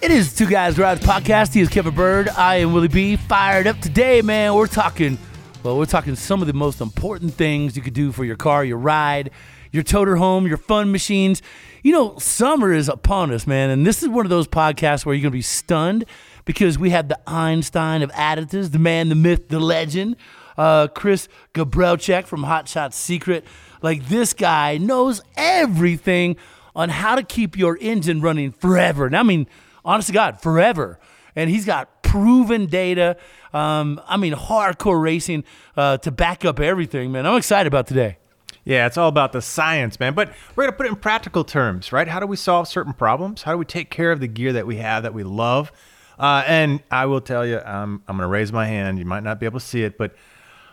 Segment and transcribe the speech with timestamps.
[0.00, 1.54] It is Two Guys Garage Podcast.
[1.54, 2.28] He is Kevin Bird.
[2.28, 3.16] I am Willie B.
[3.16, 4.54] Fired up today, man.
[4.54, 5.18] We're talking,
[5.64, 8.64] well, we're talking some of the most important things you could do for your car,
[8.64, 9.32] your ride,
[9.72, 11.42] your toter home, your fun machines.
[11.82, 13.70] You know, summer is upon us, man.
[13.70, 16.04] And this is one of those podcasts where you're going to be stunned
[16.44, 20.14] because we have the Einstein of additives, the man, the myth, the legend,
[20.56, 23.44] uh, Chris Gabrelcik from Hot Shot Secret.
[23.82, 26.36] Like, this guy knows everything
[26.76, 29.04] on how to keep your engine running forever.
[29.04, 29.48] And I mean,
[29.84, 30.98] honest to God, forever.
[31.36, 33.16] And he's got proven data.
[33.52, 35.44] Um, I mean, hardcore racing
[35.76, 37.26] uh, to back up everything, man.
[37.26, 38.18] I'm excited about today.
[38.64, 40.14] Yeah, it's all about the science, man.
[40.14, 42.08] But we're going to put it in practical terms, right?
[42.08, 43.42] How do we solve certain problems?
[43.42, 45.72] How do we take care of the gear that we have that we love?
[46.18, 48.98] Uh, and I will tell you, I'm, I'm going to raise my hand.
[48.98, 50.14] You might not be able to see it, but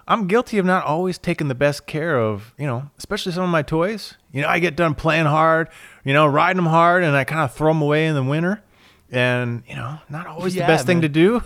[0.08, 3.50] I'm guilty of not always taking the best care of, you know, especially some of
[3.50, 4.16] my toys.
[4.32, 5.70] You know, I get done playing hard,
[6.04, 8.62] you know, riding them hard, and I kind of throw them away in the winter
[9.12, 11.44] and you know not always Yeah, the best thing to do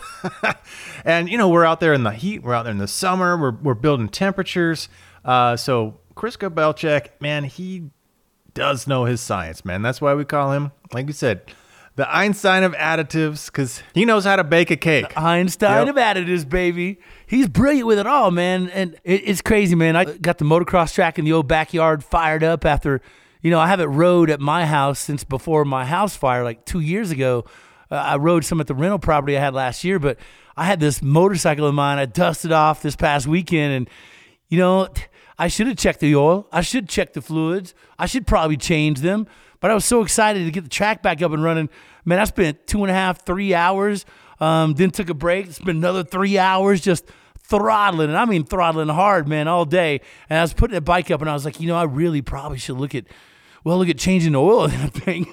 [1.05, 3.37] and you know we're out there in the heat we're out there in the summer
[3.37, 4.87] we're, we're building temperatures
[5.25, 7.89] uh, so chris Gabrelcik, man he
[8.53, 11.41] does know his science man that's why we call him like you said
[11.95, 15.97] the einstein of additives because he knows how to bake a cake Einstein Yep.
[15.97, 16.97] of additives, baby.
[17.27, 18.69] He's brilliant with it all, man.
[18.69, 19.97] And it, it's crazy, man.
[19.97, 23.01] I got the motocross track in the old backyard fired up after,
[23.41, 26.79] you know, I haven't rode at my house since before my house fire, like two
[26.81, 27.45] years ago.
[27.89, 30.17] Uh, I rode some at the rental property I had last year, but
[30.57, 31.97] I had this motorcycle of mine.
[31.97, 33.89] I dusted off this past weekend, and
[34.49, 34.89] you know,
[35.37, 36.47] I should have checked the oil.
[36.51, 37.73] I should check the fluids.
[37.97, 39.25] I should probably change them.
[39.61, 41.69] But I was so excited to get the track back up and running.
[42.05, 44.05] Man, I spent two and a half, three hours.
[44.41, 45.51] Um, then took a break.
[45.51, 47.05] Spent another three hours just
[47.49, 50.01] throttling, and I mean throttling hard, man, all day.
[50.29, 52.21] And I was putting the bike up, and I was like, you know, I really
[52.21, 53.05] probably should look at
[53.63, 55.31] well, look at changing the oil in that thing.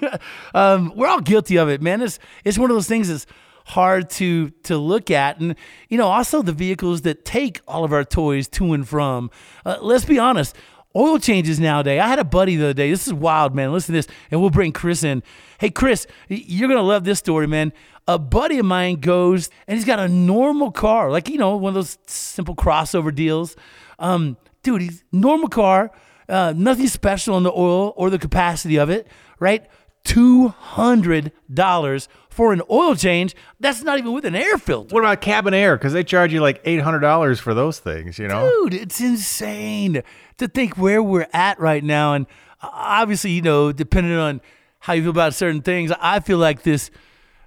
[0.53, 2.01] um, we're all guilty of it, man.
[2.01, 3.25] It's it's one of those things that's
[3.65, 5.55] hard to to look at, and
[5.89, 9.29] you know, also the vehicles that take all of our toys to and from.
[9.65, 10.55] Uh, let's be honest.
[10.95, 12.01] Oil changes nowadays.
[12.01, 12.89] I had a buddy the other day.
[12.89, 13.71] This is wild, man.
[13.71, 15.21] Listen to this, and we'll bring Chris in.
[15.59, 17.71] Hey, Chris, you're gonna love this story, man.
[18.07, 21.71] A buddy of mine goes and he's got a normal car, like you know, one
[21.71, 23.57] of those simple crossover deals.
[23.99, 25.91] Um, dude, he's normal car,
[26.29, 29.07] uh, nothing special on the oil or the capacity of it,
[29.39, 29.65] right?
[30.03, 33.35] Two hundred dollars for an oil change.
[33.59, 34.93] That's not even with an air filter.
[34.93, 38.47] what about cabin air because they charge you like $800 for those things you know
[38.69, 40.03] Dude, it's insane
[40.37, 42.13] to think where we're at right now.
[42.13, 42.27] And
[42.61, 44.39] obviously, you know, depending on
[44.79, 46.91] how you feel about certain things, I feel like this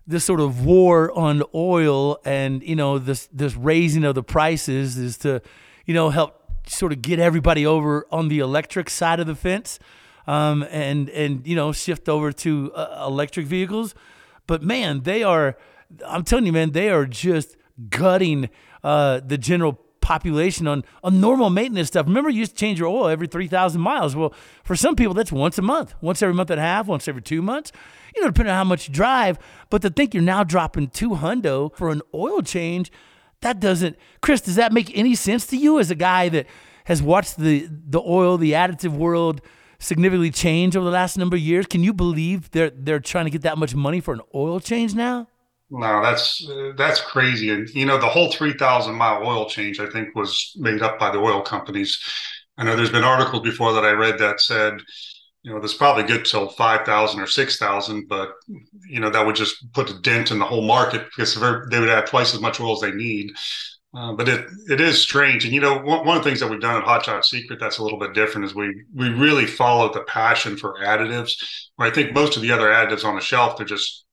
[0.07, 4.99] this sort of war on oil and you know this this raising of the prices
[4.99, 5.41] is to
[5.87, 9.79] you know help sort of get everybody over on the electric side of the fence
[10.27, 13.95] um, and and you know shift over to uh, electric vehicles
[14.47, 15.57] but man they are
[16.07, 17.57] i'm telling you man they are just
[17.89, 18.49] gutting
[18.83, 22.07] uh, the general population on, normal maintenance stuff.
[22.07, 24.17] Remember, you used to change your oil every 3,000 miles.
[24.17, 24.35] Well,
[24.65, 27.23] for some people, that's once a month, once every month and a half, once every
[27.23, 27.71] two months,
[28.17, 29.39] you know, depending on how much you drive.
[29.69, 32.91] But to think you're now dropping two hundo for an oil change,
[33.43, 36.47] that doesn't, Chris, does that make any sense to you as a guy that
[36.85, 39.41] has watched the, the oil, the additive world
[39.79, 41.67] significantly change over the last number of years?
[41.67, 44.95] Can you believe they're, they're trying to get that much money for an oil change
[44.95, 45.29] now?
[45.71, 46.45] No, that's
[46.77, 47.49] that's crazy.
[47.51, 51.11] And you know, the whole 3,000 mile oil change, I think, was made up by
[51.11, 52.03] the oil companies.
[52.59, 54.81] I know there's been articles before that I read that said,
[55.43, 58.33] you know, this probably good till 5,000 or 6,000, but
[58.89, 61.89] you know, that would just put a dent in the whole market because they're- would
[61.89, 63.33] have twice as much oil as they need.
[63.93, 66.49] Uh, but it it is strange, and you know one, one of the things that
[66.49, 69.47] we've done at Hot Shot Secret that's a little bit different is we we really
[69.47, 71.33] follow the passion for additives.
[71.75, 74.05] Where I think most of the other additives on the shelf they're just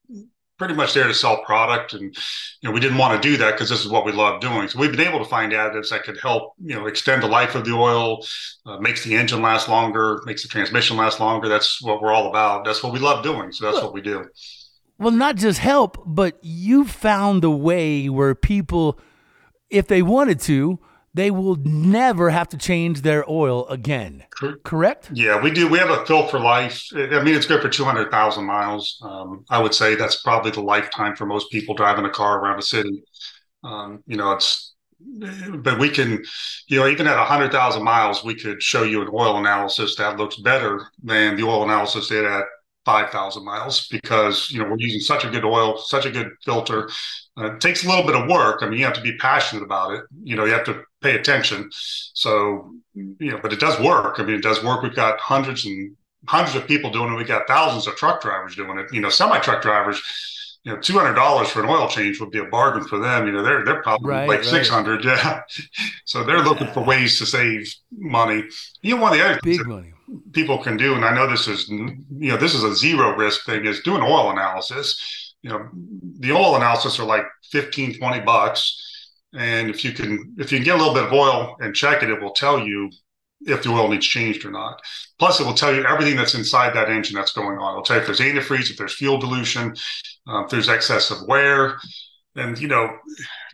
[0.58, 3.52] pretty much there to sell product, and you know we didn't want to do that
[3.52, 4.68] because this is what we love doing.
[4.68, 7.54] So we've been able to find additives that could help you know extend the life
[7.54, 8.24] of the oil,
[8.66, 11.48] uh, makes the engine last longer, makes the transmission last longer.
[11.48, 12.64] That's what we're all about.
[12.64, 13.52] That's what we love doing.
[13.52, 14.26] So that's what we do.
[14.98, 18.98] Well, not just help, but you found a way where people
[19.70, 20.78] if they wanted to,
[21.14, 24.24] they will never have to change their oil again.
[24.64, 25.10] Correct?
[25.12, 25.68] Yeah, we do.
[25.68, 26.82] We have a fill for life.
[26.94, 28.98] I mean, it's good for 200,000 miles.
[29.02, 32.58] Um, I would say that's probably the lifetime for most people driving a car around
[32.58, 33.02] a city.
[33.64, 36.22] Um, you know, it's, but we can,
[36.68, 40.36] you know, even at 100,000 miles, we could show you an oil analysis that looks
[40.36, 42.44] better than the oil analysis did at
[42.84, 46.88] 5,000 miles because, you know, we're using such a good oil, such a good filter.
[47.36, 48.62] Uh, it takes a little bit of work.
[48.62, 50.04] I mean, you have to be passionate about it.
[50.22, 51.70] You know, you have to pay attention.
[51.72, 54.18] So, you know, but it does work.
[54.18, 54.82] I mean, it does work.
[54.82, 55.96] We've got hundreds and
[56.26, 57.16] hundreds of people doing it.
[57.16, 58.92] We've got thousands of truck drivers doing it.
[58.92, 60.02] You know, semi truck drivers,
[60.64, 63.26] you know, two hundred dollars for an oil change would be a bargain for them.
[63.26, 64.46] You know, they're they're probably right, like right.
[64.46, 65.04] six hundred.
[65.04, 65.42] Yeah,
[66.04, 68.44] so they're looking for ways to save money.
[68.82, 69.92] You know, one of the other big money
[70.32, 73.44] people can do, and I know this is you know this is a zero risk
[73.44, 75.34] thing, is do an oil analysis.
[75.42, 75.68] You know,
[76.18, 78.87] the oil analysis are like 15, 20 bucks.
[79.34, 82.02] And if you can if you can get a little bit of oil and check
[82.02, 82.90] it, it will tell you
[83.42, 84.80] if the oil needs changed or not.
[85.18, 87.72] Plus, it will tell you everything that's inside that engine that's going on.
[87.72, 89.76] It'll tell you if there's antifreeze, if there's fuel dilution,
[90.26, 91.78] uh, if there's excess of wear.
[92.36, 92.96] And you know,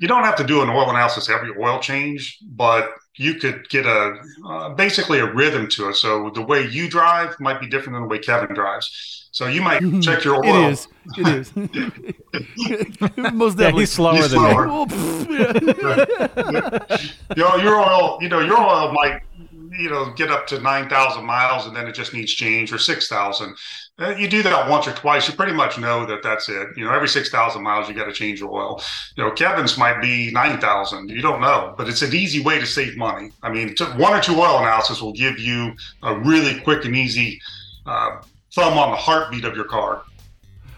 [0.00, 3.86] you don't have to do an oil analysis every oil change, but you could get
[3.86, 5.94] a uh, basically a rhythm to it.
[5.94, 9.28] So the way you drive might be different than the way Kevin drives.
[9.30, 10.68] So you might check your oil.
[10.68, 10.88] It is.
[11.16, 11.52] It is.
[13.32, 14.66] Most definitely yeah, he's slower he's than slower.
[14.66, 14.94] me.
[17.36, 18.18] you know, your oil.
[18.20, 19.22] You know, your oil might
[19.78, 22.78] you know get up to nine thousand miles, and then it just needs change, or
[22.78, 23.50] six thousand.
[23.50, 23.56] Uh,
[23.98, 26.68] you do that once or twice, you pretty much know that that's it.
[26.76, 28.82] You know, every 6,000 miles, you got to change your oil.
[29.16, 31.10] You know, Kevin's might be 9,000.
[31.10, 33.30] You don't know, but it's an easy way to save money.
[33.42, 37.40] I mean, one or two oil analysis will give you a really quick and easy
[37.86, 38.20] uh,
[38.52, 40.02] thumb on the heartbeat of your car.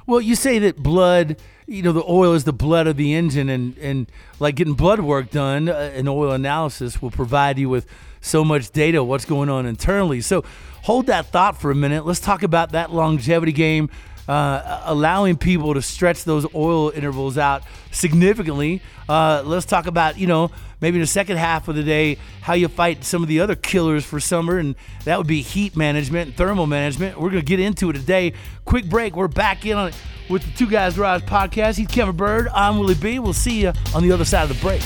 [0.07, 1.37] Well, you say that blood,
[1.67, 5.01] you know, the oil is the blood of the engine, and, and like getting blood
[5.01, 7.87] work done, uh, an oil analysis will provide you with
[8.27, 10.21] so much data, what's going on internally.
[10.21, 10.45] So,
[10.83, 12.05] hold that thought for a minute.
[12.05, 13.91] Let's talk about that longevity game,
[14.29, 18.83] uh, allowing people to stretch those oil intervals out significantly.
[19.09, 20.51] Uh, let's talk about, you know,
[20.81, 23.55] maybe in the second half of the day, how you fight some of the other
[23.55, 24.75] killers for summer, and
[25.05, 27.21] that would be heat management and thermal management.
[27.21, 28.33] We're going to get into it today.
[28.65, 29.17] Quick break.
[29.17, 29.97] We're back in on it
[30.29, 31.77] with the Two Guys Garage podcast.
[31.77, 32.49] He's Kevin Bird.
[32.55, 33.19] I'm Willie B.
[33.19, 34.83] We'll see you on the other side of the break.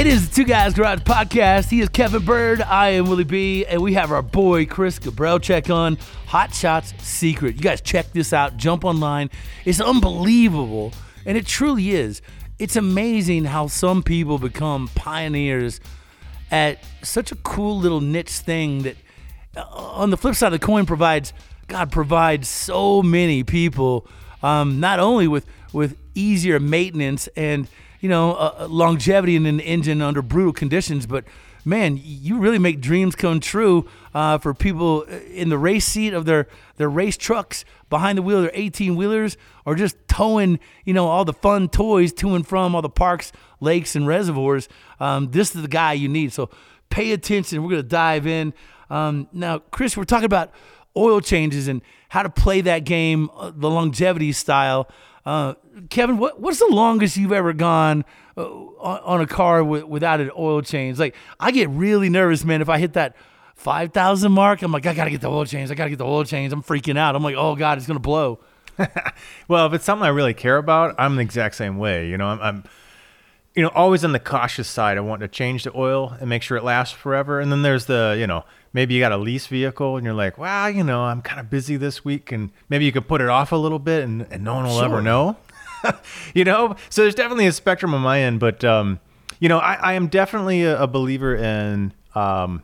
[0.00, 1.68] It is the Two Guys Garage podcast.
[1.68, 2.62] He is Kevin Bird.
[2.62, 3.66] I am Willie B.
[3.66, 4.98] And we have our boy Chris
[5.42, 7.56] check on Hot Shots Secret.
[7.56, 8.56] You guys check this out.
[8.56, 9.28] Jump online.
[9.66, 10.94] It's unbelievable.
[11.26, 12.22] And it truly is.
[12.58, 15.80] It's amazing how some people become pioneers
[16.50, 18.96] at such a cool little niche thing that,
[19.54, 21.34] uh, on the flip side of the coin, provides
[21.68, 24.06] God provides so many people,
[24.42, 25.44] um, not only with
[25.74, 27.68] with easier maintenance and
[28.00, 31.06] you know, uh, uh, longevity in an engine under brutal conditions.
[31.06, 31.24] But
[31.64, 36.24] man, you really make dreams come true uh, for people in the race seat of
[36.24, 41.08] their their race trucks behind the wheel, their 18 wheelers, or just towing, you know,
[41.08, 44.68] all the fun toys to and from all the parks, lakes, and reservoirs.
[44.98, 46.32] Um, this is the guy you need.
[46.32, 46.50] So
[46.88, 47.62] pay attention.
[47.62, 48.54] We're gonna dive in
[48.90, 49.96] um, now, Chris.
[49.96, 50.52] We're talking about
[50.96, 54.88] oil changes and how to play that game, uh, the longevity style.
[55.24, 55.54] Uh,
[55.90, 58.04] Kevin, what, what's the longest you've ever gone
[58.36, 60.98] uh, on, on, a car with, without an oil change?
[60.98, 62.62] Like, I get really nervous, man.
[62.62, 63.16] If I hit that
[63.56, 65.70] 5,000 mark, I'm like, I got to get the oil change.
[65.70, 66.52] I got to get the oil change.
[66.52, 67.14] I'm freaking out.
[67.14, 68.40] I'm like, oh, God, it's going to blow.
[69.48, 72.08] well, if it's something I really care about, I'm the exact same way.
[72.08, 72.64] You know, I'm, I'm
[73.54, 74.96] you know, always on the cautious side.
[74.96, 77.40] I want to change the oil and make sure it lasts forever.
[77.40, 80.38] And then there's the, you know, maybe you got a lease vehicle and you're like,
[80.38, 83.28] well, you know, I'm kind of busy this week and maybe you could put it
[83.28, 84.84] off a little bit and, and no one will sure.
[84.84, 85.36] ever know.
[86.34, 89.00] you know, so there's definitely a spectrum on my end, but, um,
[89.40, 92.62] you know, I, I am definitely a, a believer in um,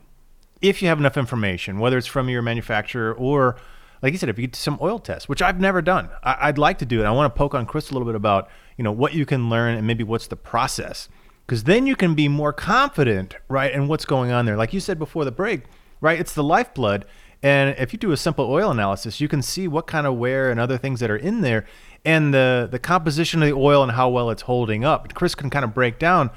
[0.61, 3.57] if you have enough information, whether it's from your manufacturer or,
[4.01, 6.57] like you said, if you get some oil tests, which I've never done, I, would
[6.57, 7.05] like to do it.
[7.05, 9.49] I want to poke on Chris a little bit about, you know, what you can
[9.49, 11.09] learn and maybe what's the process.
[11.45, 14.57] Because then you can be more confident, right, in what's going on there.
[14.57, 15.63] Like you said before the break,
[16.01, 16.19] right?
[16.19, 17.05] It's the lifeblood.
[17.41, 20.49] And if you do a simple oil analysis, you can see what kind of wear
[20.49, 21.65] and other things that are in there.
[22.05, 25.13] and the the composition of the oil and how well it's holding up.
[25.13, 26.29] Chris can kind of break down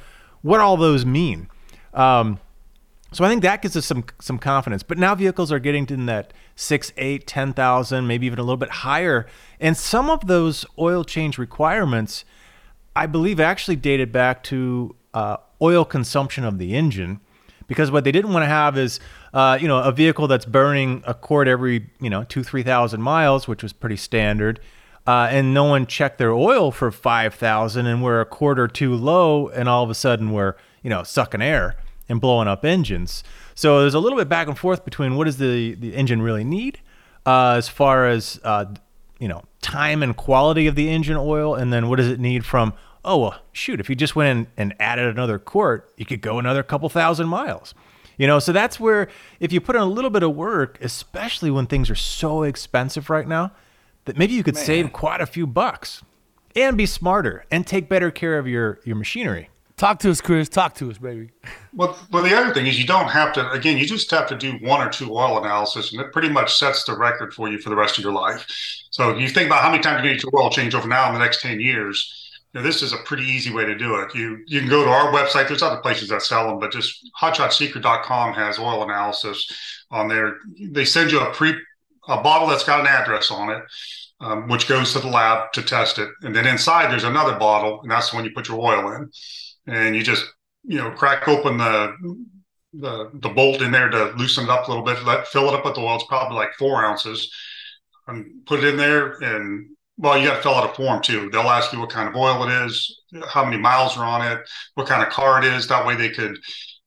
[0.42, 1.48] what all those mean.
[1.94, 2.40] Um,
[3.12, 4.82] so I think that gives us some some confidence.
[4.82, 8.56] But now vehicles are getting to that six, eight, ten thousand, maybe even a little
[8.56, 9.26] bit higher,
[9.58, 12.24] and some of those oil change requirements,
[12.94, 17.20] I believe, actually dated back to uh, oil consumption of the engine,
[17.66, 19.00] because what they didn't want to have is,
[19.34, 23.02] uh, you know, a vehicle that's burning a quart every, you know, two, three thousand
[23.02, 24.60] miles, which was pretty standard.
[25.06, 29.48] Uh, and no one checked their oil for 5,000 and we're a quarter too low
[29.48, 31.74] and all of a sudden we're, you know, sucking air
[32.10, 33.24] and blowing up engines.
[33.54, 36.44] So there's a little bit back and forth between what does the, the engine really
[36.44, 36.80] need
[37.24, 38.66] uh, as far as, uh,
[39.18, 42.44] you know, time and quality of the engine oil, and then what does it need
[42.44, 42.72] from,
[43.04, 46.38] oh, well, shoot, if you just went in and added another quart, you could go
[46.38, 47.74] another couple thousand miles.
[48.16, 51.50] You know, so that's where if you put in a little bit of work, especially
[51.50, 53.52] when things are so expensive right now,
[54.06, 54.64] that maybe you could Man.
[54.64, 56.02] save quite a few bucks
[56.56, 59.49] and be smarter and take better care of your, your machinery.
[59.80, 60.50] Talk to us, Chris.
[60.50, 61.30] Talk to us, baby.
[61.72, 63.50] Well, well, the other thing is you don't have to.
[63.50, 66.54] Again, you just have to do one or two oil analysis, and it pretty much
[66.54, 68.44] sets the record for you for the rest of your life.
[68.90, 71.14] So you think about how many times you get your oil change over now in
[71.14, 74.14] the next ten years, you know, this is a pretty easy way to do it.
[74.14, 75.48] You you can go to our website.
[75.48, 80.40] There's other places that sell them, but just hotshotsecret.com has oil analysis on there.
[80.60, 81.54] They send you a pre
[82.06, 83.62] a bottle that's got an address on it.
[84.22, 86.10] Um, which goes to the lab to test it.
[86.20, 89.10] And then inside there's another bottle, and that's the one you put your oil in
[89.70, 90.24] and you just
[90.64, 91.96] you know crack open the
[92.74, 95.02] the the bolt in there to loosen it up a little bit.
[95.04, 95.96] Let fill it up with oil.
[95.96, 97.32] It's probably like four ounces,
[98.06, 99.12] and put it in there.
[99.22, 101.30] And well, you got to fill out a form too.
[101.30, 104.48] They'll ask you what kind of oil it is, how many miles are on it,
[104.74, 105.68] what kind of car it is.
[105.68, 106.38] That way they could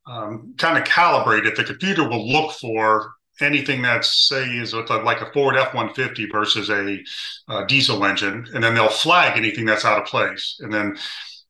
[0.08, 1.56] um, kind of calibrate it.
[1.56, 6.32] The computer will look for anything that say is with a, like a Ford F-150
[6.32, 7.04] versus a,
[7.50, 10.98] a diesel engine, and then they'll flag anything that's out of place, and then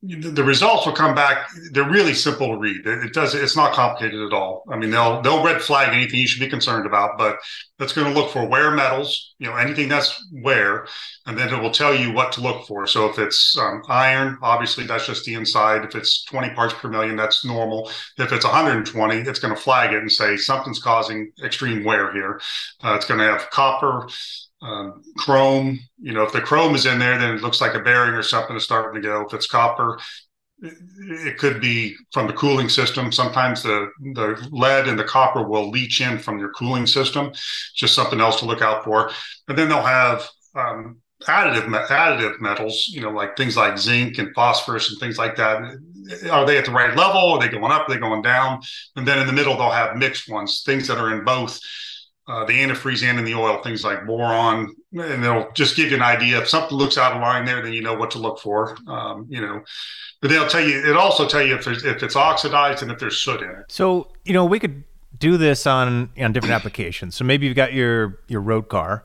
[0.05, 1.47] the results will come back.
[1.71, 2.85] They're really simple to read.
[2.85, 3.33] It does.
[3.35, 4.63] It's not complicated at all.
[4.69, 7.37] I mean, they'll they'll red flag anything you should be concerned about, but
[7.79, 9.33] that's going to look for wear metals.
[9.39, 10.87] You know, anything that's wear,
[11.25, 12.85] and then it will tell you what to look for.
[12.85, 15.85] So if it's um, iron, obviously that's just the inside.
[15.85, 17.89] If it's 20 parts per million, that's normal.
[18.17, 22.41] If it's 120, it's going to flag it and say something's causing extreme wear here.
[22.83, 24.09] Uh, it's going to have copper
[24.63, 25.79] um, chrome.
[25.99, 28.23] You know, if the chrome is in there, then it looks like a bearing or
[28.23, 29.25] something is starting to go.
[29.25, 29.99] If it's copper,
[30.61, 33.11] it could be from the cooling system.
[33.11, 37.31] Sometimes the the lead and the copper will leach in from your cooling system.
[37.75, 39.11] Just something else to look out for.
[39.47, 42.87] And then they'll have um, additive additive metals.
[42.89, 45.61] You know, like things like zinc and phosphorus and things like that.
[46.31, 47.33] Are they at the right level?
[47.33, 47.87] Are they going up?
[47.87, 48.61] Are they going down?
[48.95, 51.59] And then in the middle, they'll have mixed ones, things that are in both
[52.27, 55.97] uh, the antifreeze and in the oil, things like boron, and they'll just give you
[55.97, 56.41] an idea.
[56.41, 58.77] If something looks out of line there, then you know what to look for.
[58.87, 59.63] Um, you know,
[60.21, 60.89] but they'll tell you.
[60.89, 63.65] It also tell you if there's if it's oxidized and if there's soot in it.
[63.67, 64.83] So you know we could
[65.19, 67.15] do this on on different applications.
[67.15, 69.03] So maybe you've got your your road car,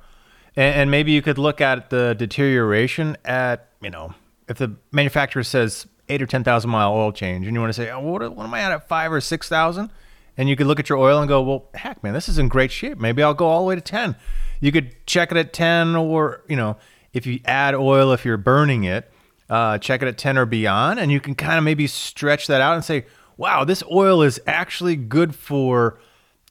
[0.54, 4.14] and, and maybe you could look at the deterioration at you know
[4.48, 7.80] if the manufacturer says eight or ten thousand mile oil change, and you want to
[7.82, 9.90] say, oh, what, what am I at at five or six thousand?
[10.38, 12.46] And you could look at your oil and go, well, heck, man, this is in
[12.46, 12.96] great shape.
[12.98, 14.14] Maybe I'll go all the way to 10.
[14.60, 16.76] You could check it at 10, or, you know,
[17.12, 19.10] if you add oil, if you're burning it,
[19.50, 21.00] uh, check it at 10 or beyond.
[21.00, 24.40] And you can kind of maybe stretch that out and say, wow, this oil is
[24.46, 25.98] actually good for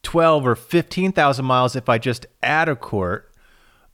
[0.03, 3.31] 12 or 15,000 miles if I just add a quart.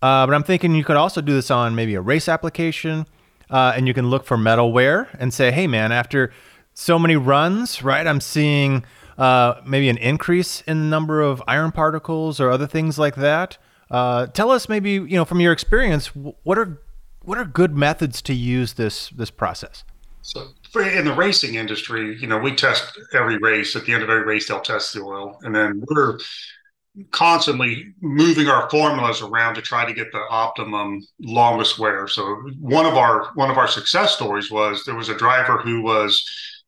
[0.02, 3.06] Uh, but I'm thinking you could also do this on maybe a race application.
[3.48, 6.34] Uh, and you can look for metal wear and say, hey, man, after
[6.74, 8.84] so many runs, right, I'm seeing
[9.18, 13.58] uh, maybe an increase in the number of iron particles or other things like that.
[13.90, 16.82] Uh, tell us maybe you know from your experience what are
[17.22, 19.84] what are good methods to use this this process.
[20.22, 23.76] So in the racing industry, you know, we test every race.
[23.76, 26.18] At the end of every race, they'll test the oil, and then we're
[27.12, 32.08] constantly moving our formulas around to try to get the optimum longest wear.
[32.08, 32.24] So
[32.60, 36.24] one of our one of our success stories was there was a driver who was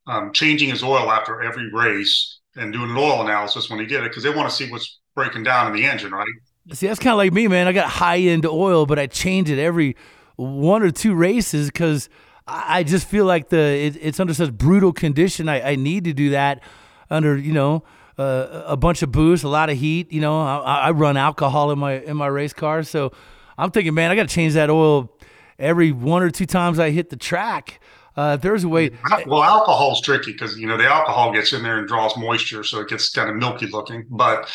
[0.06, 4.02] um, changing his oil after every race and doing an oil analysis when he did
[4.02, 6.26] it because they want to see what's breaking down in the engine, right?
[6.72, 7.66] See, that's kind of like me, man.
[7.66, 9.96] I got high end oil, but I change it every
[10.36, 12.08] one or two races because
[12.46, 15.48] I just feel like the it, it's under such brutal condition.
[15.48, 16.62] I, I need to do that
[17.08, 17.84] under you know
[18.18, 20.12] uh, a bunch of boost, a lot of heat.
[20.12, 23.12] You know, I, I run alcohol in my in my race car, so
[23.58, 25.12] I'm thinking, man, I got to change that oil
[25.58, 27.80] every one or two times I hit the track.
[28.16, 28.90] Uh, there's a way,
[29.26, 32.80] well, alcohol's tricky because you know the alcohol gets in there and draws moisture, so
[32.80, 34.06] it gets kind of milky looking.
[34.08, 34.50] But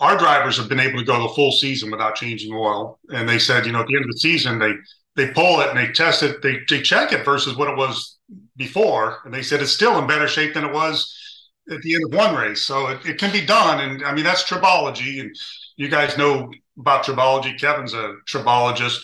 [0.00, 3.38] our drivers have been able to go the full season without changing oil, and they
[3.38, 4.72] said, you know, at the end of the season, they
[5.16, 8.18] they pull it and they test it, they, they check it versus what it was
[8.56, 11.14] before, and they said it's still in better shape than it was
[11.70, 12.66] at the end of one race.
[12.66, 13.80] So it, it can be done.
[13.80, 15.20] And I mean, that's tribology.
[15.20, 15.34] And
[15.76, 17.58] you guys know about tribology.
[17.58, 19.00] Kevin's a tribologist.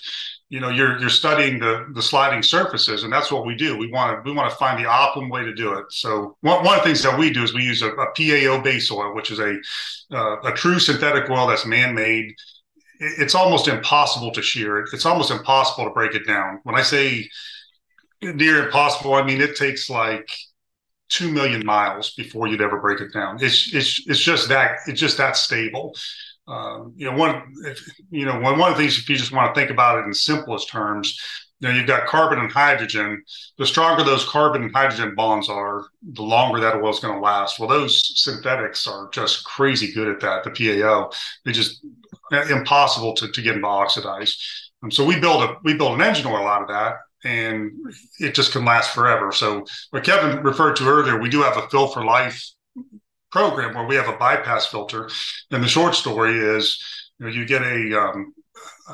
[0.50, 3.76] You know, you're you're studying the the sliding surfaces, and that's what we do.
[3.76, 5.86] We want to we want to find the optimum way to do it.
[5.90, 8.60] So one, one of the things that we do is we use a, a PAO
[8.60, 9.56] base oil, which is a
[10.12, 12.34] uh, a true synthetic oil that's man made.
[12.98, 14.90] It's almost impossible to shear it.
[14.92, 16.60] It's almost impossible to break it down.
[16.64, 17.30] When I say
[18.22, 20.28] near impossible, I mean it takes like
[21.08, 23.38] two million miles before you'd ever break it down.
[23.40, 25.94] It's it's it's just that it's just that stable.
[26.48, 27.80] Um, you know, one if,
[28.10, 30.06] you know one one of the things if you just want to think about it
[30.06, 31.18] in simplest terms,
[31.60, 33.22] you know, you've got carbon and hydrogen.
[33.58, 37.20] The stronger those carbon and hydrogen bonds are, the longer that oil is going to
[37.20, 37.58] last.
[37.58, 40.42] Well, those synthetics are just crazy good at that.
[40.44, 41.10] The PAO,
[41.44, 41.84] they just
[42.50, 44.70] impossible to, to get them to oxidize.
[44.82, 46.94] And so we build a we build an engine oil out of that,
[47.24, 47.72] and
[48.18, 49.30] it just can last forever.
[49.30, 52.42] So what Kevin referred to earlier, we do have a fill for life
[53.30, 55.08] program where we have a bypass filter.
[55.50, 56.82] And the short story is,
[57.18, 58.34] you know, you get a um,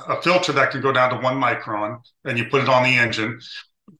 [0.08, 2.96] a filter that can go down to one micron, and you put it on the
[2.96, 3.40] engine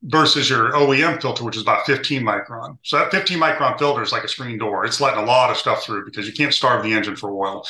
[0.02, 2.78] versus your OEM filter, which is about 15 micron.
[2.82, 4.84] So that 15 micron filter is like a screen door.
[4.84, 7.64] It's letting a lot of stuff through because you can't starve the engine for oil.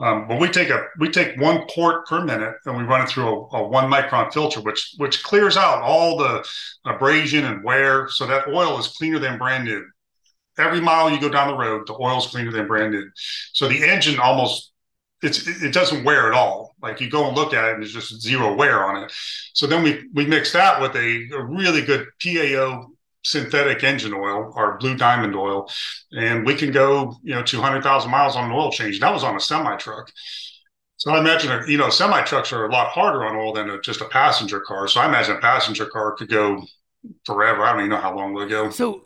[0.00, 3.08] Um, but we take a we take one port per minute and we run it
[3.08, 6.46] through a, a, one micron filter, which which clears out all the
[6.86, 9.84] abrasion and wear, so that oil is cleaner than brand new.
[10.58, 13.08] Every mile you go down the road, the oil's cleaner than brand new.
[13.52, 14.72] So the engine almost
[15.22, 16.74] it's it doesn't wear at all.
[16.80, 19.12] Like you go and look at it, and there's just zero wear on it.
[19.54, 22.90] So then we we mix that with a, a really good PAO
[23.24, 25.68] synthetic engine oil or blue diamond oil,
[26.12, 29.00] and we can go you know 200,000 miles on an oil change.
[29.00, 30.10] That was on a semi truck.
[30.96, 33.80] So I imagine you know semi trucks are a lot harder on oil than a,
[33.80, 34.86] just a passenger car.
[34.86, 36.64] So I imagine a passenger car could go
[37.24, 37.62] forever.
[37.62, 38.70] I don't even know how long they'll go.
[38.70, 39.02] So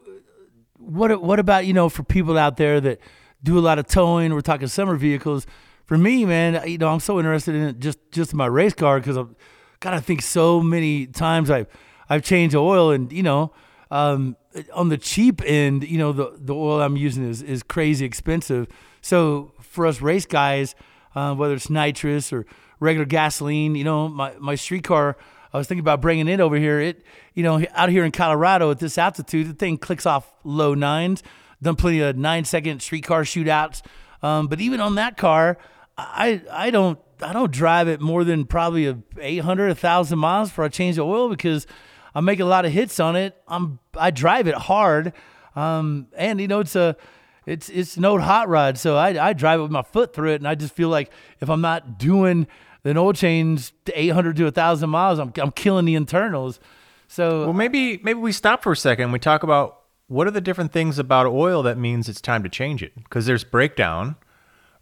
[0.85, 3.01] what what about you know for people out there that
[3.43, 4.33] do a lot of towing?
[4.33, 5.47] We're talking summer vehicles.
[5.87, 9.17] For me, man, you know I'm so interested in just just my race car because
[9.17, 9.35] I've
[9.81, 11.66] got to think so many times I've
[12.09, 13.53] I've changed oil and you know
[13.92, 14.37] um,
[14.73, 18.66] on the cheap end, you know, the, the oil I'm using is, is crazy expensive.
[19.03, 20.75] So for us race guys,
[21.14, 22.47] uh, whether it's nitrous or
[22.81, 25.18] regular gasoline, you know, my, my street car,
[25.53, 26.81] I was thinking about bringing it over here.
[26.81, 30.75] It, you know, out here in Colorado at this altitude, the thing clicks off low
[30.75, 31.23] nines.
[31.61, 33.83] Done plenty of nine second streetcar shootouts.
[34.23, 35.59] Um, but even on that car,
[35.97, 40.65] I I don't I don't drive it more than probably a 800, 1,000 miles before
[40.65, 41.67] I change the oil because–
[42.15, 43.37] I make a lot of hits on it.
[43.49, 45.12] I'm I drive it hard,
[45.57, 46.97] um, and you know it's a
[47.47, 50.33] it's it's an old hot rod, so I I drive it with my foot through
[50.33, 51.11] it, and I just feel like
[51.41, 52.47] if I'm not doing
[52.83, 56.61] the oil change to 800 to 1,000 miles, I'm I'm killing the internals.
[57.09, 59.05] So well, maybe maybe we stop for a second.
[59.05, 62.42] and We talk about what are the different things about oil that means it's time
[62.42, 64.16] to change it because there's breakdown,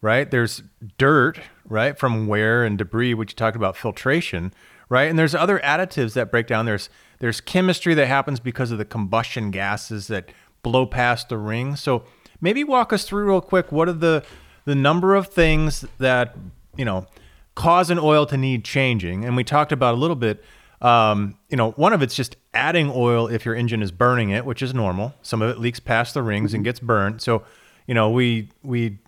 [0.00, 0.30] right?
[0.30, 0.62] There's
[0.98, 4.52] dirt, right, from wear and debris, which you talked about filtration,
[4.88, 5.08] right?
[5.10, 6.66] And there's other additives that break down.
[6.66, 10.30] There's there's chemistry that happens because of the combustion gases that
[10.62, 11.76] blow past the ring.
[11.76, 12.04] So
[12.40, 14.24] maybe walk us through real quick what are the
[14.64, 16.36] the number of things that
[16.76, 17.06] you know
[17.60, 20.42] cause an oil to need changing, and we talked about a little bit.
[20.80, 24.46] Um, you know, one of it's just adding oil if your engine is burning it,
[24.46, 25.14] which is normal.
[25.20, 27.20] Some of it leaks past the rings and gets burned.
[27.20, 27.42] So,
[27.86, 28.98] you know, we we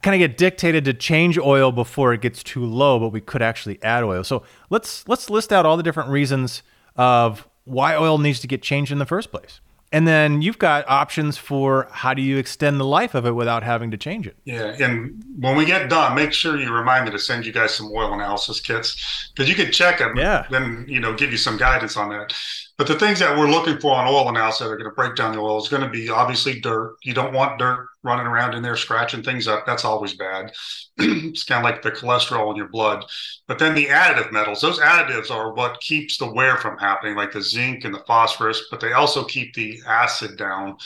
[0.00, 3.42] kind of get dictated to change oil before it gets too low, but we could
[3.42, 4.22] actually add oil.
[4.22, 6.62] So let's let's list out all the different reasons
[6.94, 9.60] of why oil needs to get changed in the first place.
[9.92, 13.62] And then you've got options for how do you extend the life of it without
[13.62, 14.36] having to change it.
[14.44, 17.74] Yeah, and when we get done, make sure you remind me to send you guys
[17.74, 20.16] some oil analysis kits because you can check them.
[20.16, 20.46] Yeah.
[20.50, 22.34] Then you know give you some guidance on that.
[22.76, 25.14] But the things that we're looking for on oil analysis that are going to break
[25.14, 26.96] down the oil is going to be obviously dirt.
[27.02, 29.66] You don't want dirt running around in there scratching things up.
[29.66, 30.52] That's always bad.
[30.96, 33.04] it's kind of like the cholesterol in your blood.
[33.46, 37.32] But then the additive metals, those additives are what keeps the wear from happening, like
[37.32, 40.76] the zinc and the phosphorus, but they also keep the acid down.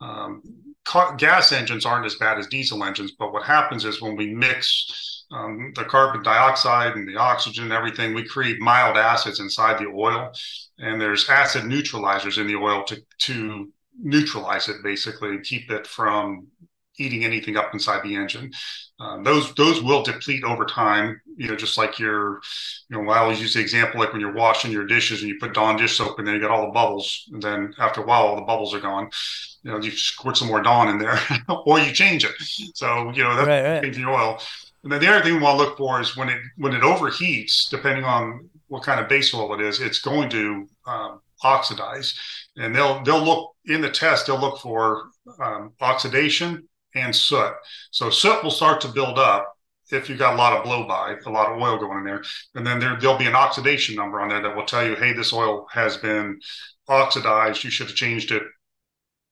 [0.00, 0.42] Um,
[1.18, 5.24] gas engines aren't as bad as diesel engines, but what happens is when we mix
[5.30, 9.86] um, the carbon dioxide and the oxygen and everything, we create mild acids inside the
[9.86, 10.30] oil.
[10.78, 15.86] And there's acid neutralizers in the oil to, to neutralize it basically and keep it
[15.86, 16.46] from
[16.98, 18.52] eating anything up inside the engine.
[19.00, 21.20] Um, those those will deplete over time.
[21.36, 22.40] You know, just like your,
[22.90, 25.38] you know, I always use the example like when you're washing your dishes and you
[25.38, 28.06] put Dawn dish soap and then you got all the bubbles, and then after a
[28.06, 29.08] while all the bubbles are gone.
[29.62, 31.18] You know, you squirt some more Dawn in there,
[31.66, 32.32] or you change it.
[32.74, 33.94] So you know that's right, right.
[33.94, 34.40] the oil.
[34.82, 36.82] And then the other thing we want to look for is when it when it
[36.82, 42.18] overheats, depending on what kind of base oil it is, it's going to um, oxidize,
[42.56, 44.26] and they'll they'll look in the test.
[44.26, 47.52] They'll look for um, oxidation and soot.
[47.90, 49.54] So soot will start to build up
[49.90, 52.22] if you've got a lot of blow by, a lot of oil going in there,
[52.54, 55.12] and then there there'll be an oxidation number on there that will tell you, hey,
[55.12, 56.38] this oil has been
[56.88, 57.64] oxidized.
[57.64, 58.42] You should have changed it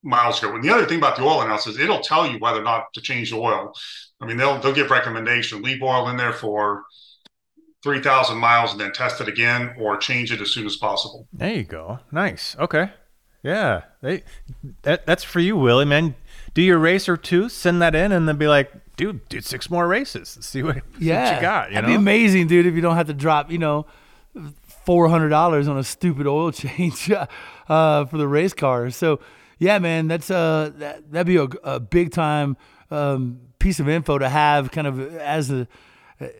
[0.03, 0.55] miles ago.
[0.55, 3.01] And the other thing about the oil analysis, it'll tell you whether or not to
[3.01, 3.73] change the oil.
[4.21, 6.85] I mean, they'll they'll give recommendation, leave oil in there for
[7.83, 11.29] three thousand miles and then test it again, or change it as soon as possible.
[11.33, 11.99] There you go.
[12.11, 12.57] Nice.
[12.59, 12.91] Okay.
[13.43, 13.83] Yeah.
[14.03, 14.23] They
[14.83, 15.85] that that's for you, Willie.
[15.85, 16.15] Man,
[16.57, 19.69] do your race or two, send that in, and then be like, dude, do six
[19.69, 20.39] more races.
[20.41, 21.25] See what, see yeah.
[21.25, 21.69] what you got.
[21.69, 21.97] You That'd know?
[21.97, 22.65] be amazing, dude.
[22.65, 23.85] If you don't have to drop, you know,
[24.87, 28.89] four hundred dollars on a stupid oil change uh, for the race car.
[28.89, 29.21] So
[29.59, 32.57] yeah, man, that's uh that that'd be a, a big time
[32.91, 35.69] um, piece of info to have, kind of as a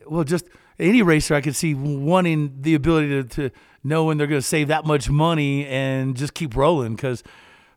[0.07, 0.45] well, just
[0.79, 3.51] any racer I could see wanting the ability to, to
[3.83, 7.21] know when they're going to save that much money and just keep rolling because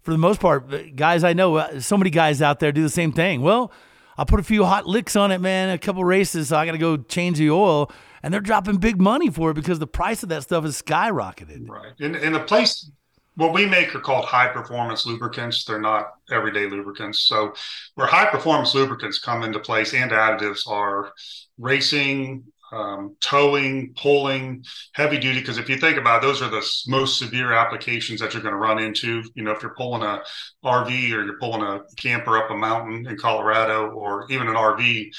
[0.03, 2.89] for the most part, guys I know, uh, so many guys out there do the
[2.89, 3.43] same thing.
[3.43, 3.73] Well,
[4.17, 6.73] I'll put a few hot licks on it, man, a couple races, so I got
[6.73, 7.91] to go change the oil.
[8.23, 11.69] And they're dropping big money for it because the price of that stuff is skyrocketed.
[11.69, 11.93] Right.
[11.99, 12.91] In, in the place,
[13.37, 15.65] what we make are called high performance lubricants.
[15.65, 17.21] They're not everyday lubricants.
[17.21, 17.55] So,
[17.95, 21.13] where high performance lubricants come into place and additives are
[21.59, 25.41] racing, um, towing, pulling, heavy duty.
[25.41, 28.55] Because if you think about it, those are the most severe applications that you're going
[28.55, 29.23] to run into.
[29.35, 30.23] You know, if you're pulling a
[30.65, 35.11] RV or you're pulling a camper up a mountain in Colorado, or even an RV,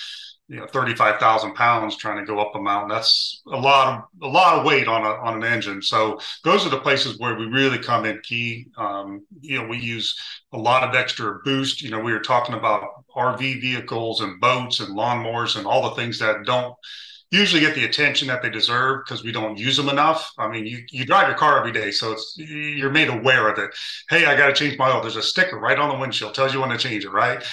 [0.47, 2.89] you know, thirty-five thousand pounds trying to go up a mountain.
[2.89, 5.81] That's a lot of a lot of weight on a on an engine.
[5.81, 8.67] So those are the places where we really come in key.
[8.77, 10.13] Um, you know, we use
[10.51, 11.81] a lot of extra boost.
[11.81, 12.83] You know, we were talking about
[13.15, 16.75] RV vehicles and boats and lawnmowers and all the things that don't
[17.31, 20.33] usually get the attention that they deserve because we don't use them enough.
[20.37, 23.57] I mean, you, you drive your car every day, so it's you're made aware of
[23.57, 23.71] it.
[24.09, 25.01] Hey, I got to change my oil.
[25.01, 27.43] There's a sticker right on the windshield tells you when to change it, right?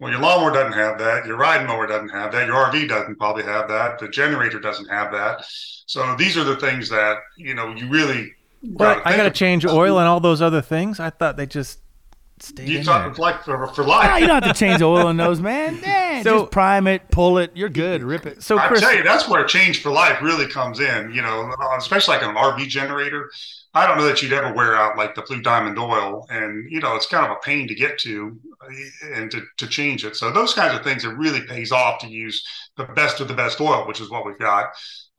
[0.00, 1.26] Well, your lawnmower doesn't have that.
[1.26, 2.46] Your riding mower doesn't have that.
[2.46, 3.98] Your RV doesn't probably have that.
[3.98, 5.44] The generator doesn't have that.
[5.86, 8.32] So these are the things that you know you really.
[8.62, 10.98] Well, I got to change oil and all those other things.
[10.98, 11.78] I thought they just
[12.42, 13.22] stayed You in talk there.
[13.22, 14.08] like for, for life.
[14.10, 15.80] Ah, you don't have to change the oil in those, man.
[15.80, 17.50] Man, So- just prime it, pull it.
[17.54, 18.02] You're good.
[18.02, 18.42] Rip it.
[18.42, 21.12] So I Chris, tell you, that's where change for life really comes in.
[21.12, 23.30] You know, especially like an RV generator.
[23.74, 26.80] I don't know that you'd ever wear out like the Blue Diamond oil, and you
[26.80, 28.36] know, it's kind of a pain to get to
[29.14, 30.16] and to, to change it.
[30.16, 32.44] So those kinds of things, it really pays off to use
[32.76, 34.70] the best of the best oil, which is what we've got.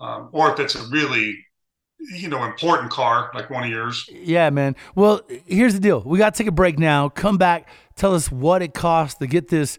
[0.01, 1.37] Um, or if it's a really,
[1.99, 4.75] you know, important car like one of yours, Yeah, man.
[4.95, 6.01] Well, here's the deal.
[6.01, 7.09] We got to take a break now.
[7.09, 7.69] Come back.
[7.95, 9.77] Tell us what it costs to get this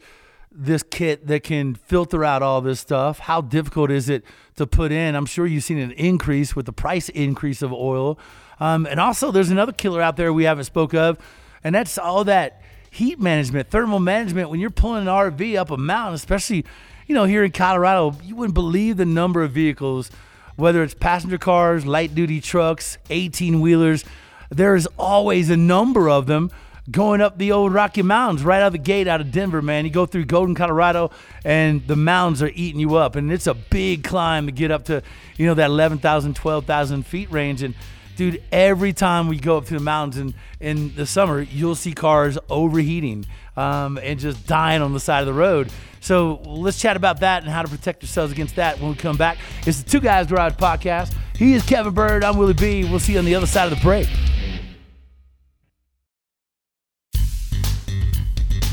[0.52, 3.20] this kit that can filter out all this stuff.
[3.20, 4.24] How difficult is it
[4.56, 5.14] to put in?
[5.14, 8.18] I'm sure you've seen an increase with the price increase of oil.
[8.58, 11.18] Um, and also, there's another killer out there we haven't spoke of,
[11.62, 14.50] and that's all that heat management, thermal management.
[14.50, 16.66] When you're pulling an RV up a mountain, especially
[17.06, 20.10] you know here in Colorado, you wouldn't believe the number of vehicles
[20.56, 24.04] whether it's passenger cars, light duty trucks, 18 wheelers,
[24.50, 26.50] there's always a number of them
[26.90, 29.84] going up the old Rocky Mountains right out of the gate out of Denver, man.
[29.84, 31.10] You go through Golden, Colorado,
[31.44, 33.16] and the mountains are eating you up.
[33.16, 35.02] And it's a big climb to get up to,
[35.36, 37.62] you know, that 11,000, 12,000 feet range.
[37.62, 37.74] And
[38.16, 41.92] dude, every time we go up to the mountains in, in the summer, you'll see
[41.92, 45.70] cars overheating um, and just dying on the side of the road.
[46.00, 49.16] So let's chat about that and how to protect yourselves against that when we come
[49.16, 49.38] back.
[49.66, 51.14] It's the Two Guys Garage podcast.
[51.36, 52.24] He is Kevin Bird.
[52.24, 52.84] I'm Willie B.
[52.84, 54.08] We'll see you on the other side of the break.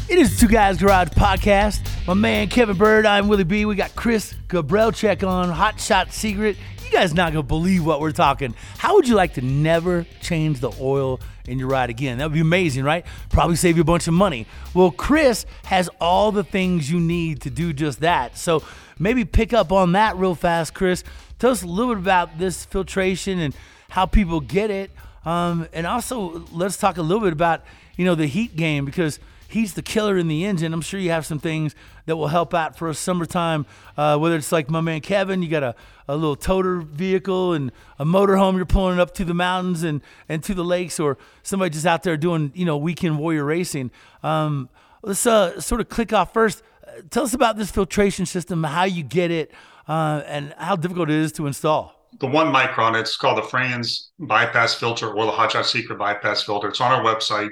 [0.10, 1.82] It is Two Guys Garage podcast.
[2.08, 3.66] My man Kevin Bird, I'm Willie B.
[3.66, 6.56] We got Chris Gabrelcik on Hot Shot Secret.
[6.86, 8.56] You guys not gonna believe what we're talking.
[8.78, 12.18] How would you like to never change the oil in you ride again?
[12.18, 13.06] That would be amazing, right?
[13.30, 14.46] Probably save you a bunch of money.
[14.74, 18.38] Well, Chris has all the things you need to do just that.
[18.38, 18.64] So
[19.00, 21.04] maybe pick up on that real fast, Chris.
[21.40, 23.56] Tell us a little bit about this filtration and
[23.90, 24.92] how people get it.
[25.26, 27.64] Um, and also, let's talk a little bit about
[27.96, 30.74] you know the heat game because he's the killer in the engine.
[30.74, 33.66] I'm sure you have some things that will help out for a summertime.
[33.96, 35.76] Uh, whether it's like my man Kevin, you got a,
[36.08, 40.44] a little toter vehicle and a motorhome you're pulling up to the mountains and, and
[40.44, 43.92] to the lakes, or somebody just out there doing you know weekend warrior racing.
[44.24, 44.70] Um,
[45.02, 46.64] let's uh, sort of click off first.
[47.10, 49.52] Tell us about this filtration system, how you get it,
[49.88, 51.97] uh, and how difficult it is to install.
[52.20, 56.44] The one micron, it's called the Frantz bypass filter or the Hot Shot Secret bypass
[56.44, 56.68] filter.
[56.70, 57.52] It's on our website.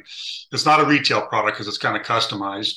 [0.52, 2.74] It's not a retail product because it's kind of customized.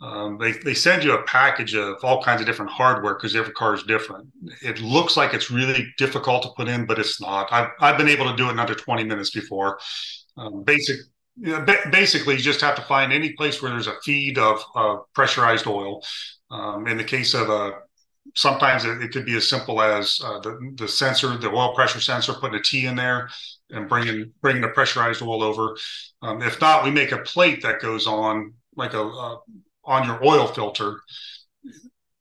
[0.00, 3.52] um, they, they send you a package of all kinds of different hardware because every
[3.54, 4.28] car is different.
[4.62, 7.52] It looks like it's really difficult to put in, but it's not.
[7.52, 9.78] I've, I've been able to do it in under 20 minutes before.
[10.36, 10.96] Um, basic,
[11.36, 14.62] you know, basically, you just have to find any place where there's a feed of
[14.74, 16.02] uh, pressurized oil.
[16.50, 17.72] Um, in the case of a
[18.34, 22.00] sometimes it, it, could be as simple as uh, the, the sensor, the oil pressure
[22.00, 23.28] sensor, putting a T in there
[23.70, 25.76] and bringing bringing the pressurized oil over.
[26.22, 29.36] Um, if not, we make a plate that goes on like a uh,
[29.84, 31.00] on your oil filter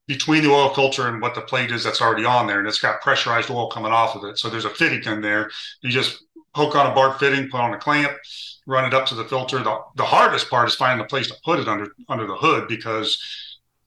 [0.08, 2.80] between the oil filter and what the plate is that's already on there, and it's
[2.80, 4.38] got pressurized oil coming off of it.
[4.38, 5.50] So there's a fitting in there.
[5.82, 6.24] You just
[6.56, 8.12] hook on a bar fitting, put on a clamp,
[8.68, 9.60] run it up to the filter.
[9.60, 12.68] The, the hardest part is finding a place to put it under under the hood
[12.68, 13.18] because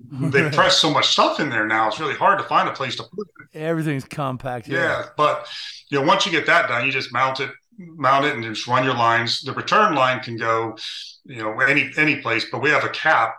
[0.01, 1.89] they press so much stuff in there now.
[1.89, 3.59] It's really hard to find a place to put it.
[3.59, 4.69] Everything's compact.
[4.69, 4.79] Yeah.
[4.79, 5.49] yeah, but
[5.91, 8.67] you know, once you get that done, you just mount it, mount it, and just
[8.67, 9.43] run your lines.
[9.43, 10.77] The return line can go,
[11.25, 13.37] you know, any any place, but we have a cap,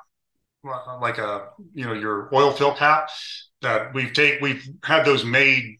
[1.01, 3.09] like a you know your oil fill cap
[3.61, 5.76] that we've take we've had those made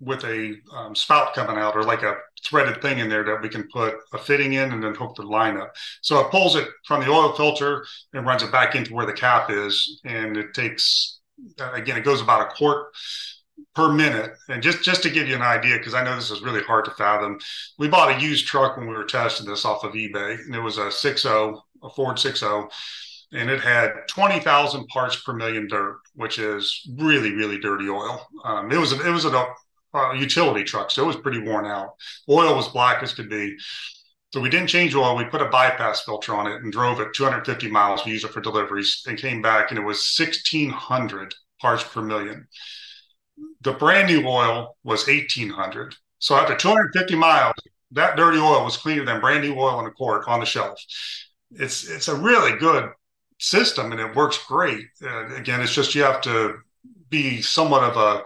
[0.00, 3.48] with a um, spout coming out or like a threaded thing in there that we
[3.48, 5.74] can put a fitting in and then hook the line up.
[6.02, 9.12] So it pulls it from the oil filter and runs it back into where the
[9.12, 10.00] cap is.
[10.04, 11.20] And it takes,
[11.58, 12.88] again, it goes about a quart
[13.74, 14.32] per minute.
[14.48, 16.84] And just, just to give you an idea, because I know this is really hard
[16.84, 17.38] to fathom,
[17.78, 20.38] we bought a used truck when we were testing this off of eBay.
[20.40, 22.68] And it was a 6.0, a Ford 6.0
[23.32, 28.24] and it had 20,000 parts per million dirt, which is really, really dirty oil.
[28.44, 29.46] Um, it was it was a,
[29.96, 31.94] uh, utility truck, so it was pretty worn out.
[32.28, 33.56] Oil was black as could be.
[34.32, 35.16] So we didn't change oil.
[35.16, 38.04] We put a bypass filter on it and drove it 250 miles.
[38.04, 42.46] We used it for deliveries and came back, and it was 1,600 parts per million.
[43.62, 45.94] The brand new oil was 1,800.
[46.18, 47.54] So after 250 miles,
[47.92, 50.80] that dirty oil was cleaner than brand new oil in a quart on the shelf.
[51.52, 52.90] It's it's a really good
[53.38, 54.86] system and it works great.
[55.02, 56.56] Uh, again, it's just you have to
[57.08, 58.22] be somewhat of a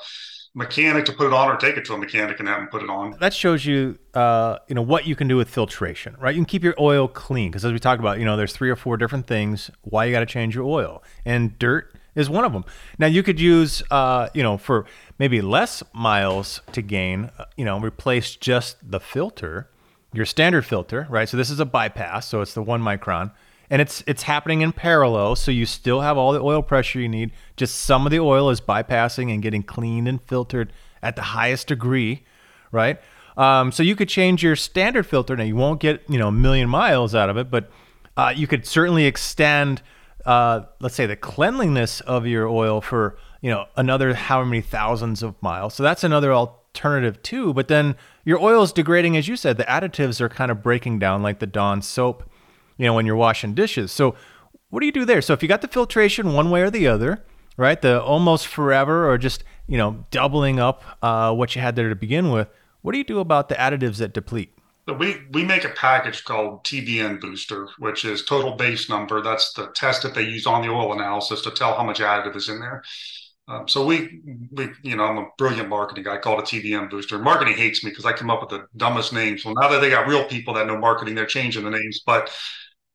[0.54, 2.82] mechanic to put it on or take it to a mechanic and have them put
[2.82, 3.16] it on.
[3.20, 6.34] That shows you, uh, you know, what you can do with filtration, right?
[6.34, 8.70] You can keep your oil clean because as we talked about, you know, there's three
[8.70, 12.44] or four different things why you got to change your oil, and dirt is one
[12.44, 12.64] of them.
[12.98, 14.86] Now you could use, uh, you know, for
[15.18, 19.70] maybe less miles to gain, uh, you know, replace just the filter,
[20.12, 21.28] your standard filter, right?
[21.28, 23.30] So this is a bypass, so it's the one micron
[23.70, 27.08] and it's it's happening in parallel so you still have all the oil pressure you
[27.08, 27.30] need.
[27.56, 31.68] Just some of the oil is bypassing and getting cleaned and filtered at the highest
[31.68, 32.24] degree
[32.72, 33.00] right?
[33.36, 35.36] Um, so you could change your standard filter.
[35.36, 37.70] Now you won't get you know a million miles out of it but
[38.16, 39.82] uh, you could certainly extend
[40.26, 45.22] uh, let's say the cleanliness of your oil for you know another however many thousands
[45.22, 45.74] of miles.
[45.74, 49.56] So that's another alternative too but then your oil is degrading as you said.
[49.56, 52.29] The additives are kind of breaking down like the dawn soap
[52.80, 53.92] you know, when you're washing dishes.
[53.92, 54.14] So
[54.70, 55.20] what do you do there?
[55.20, 57.22] So if you got the filtration one way or the other,
[57.58, 61.90] right, the almost forever or just, you know, doubling up uh, what you had there
[61.90, 62.48] to begin with,
[62.80, 64.54] what do you do about the additives that deplete?
[64.88, 69.20] So we, we make a package called TBN Booster, which is total base number.
[69.20, 72.34] That's the test that they use on the oil analysis to tell how much additive
[72.34, 72.82] is in there.
[73.46, 77.18] Um, so we, we, you know, I'm a brilliant marketing guy called a TBN booster.
[77.18, 79.44] Marketing hates me because I come up with the dumbest names.
[79.44, 82.00] Well, now that they got real people that know marketing, they're changing the names.
[82.06, 82.30] But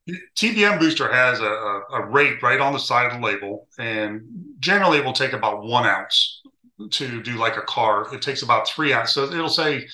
[0.07, 1.45] TBN booster has a,
[1.91, 4.21] a, rate right on the side of the label, and
[4.59, 6.43] generally it will take about one ounce
[6.91, 8.13] to do like a car.
[8.13, 9.15] It takes about three ounces.
[9.15, 9.87] So it'll say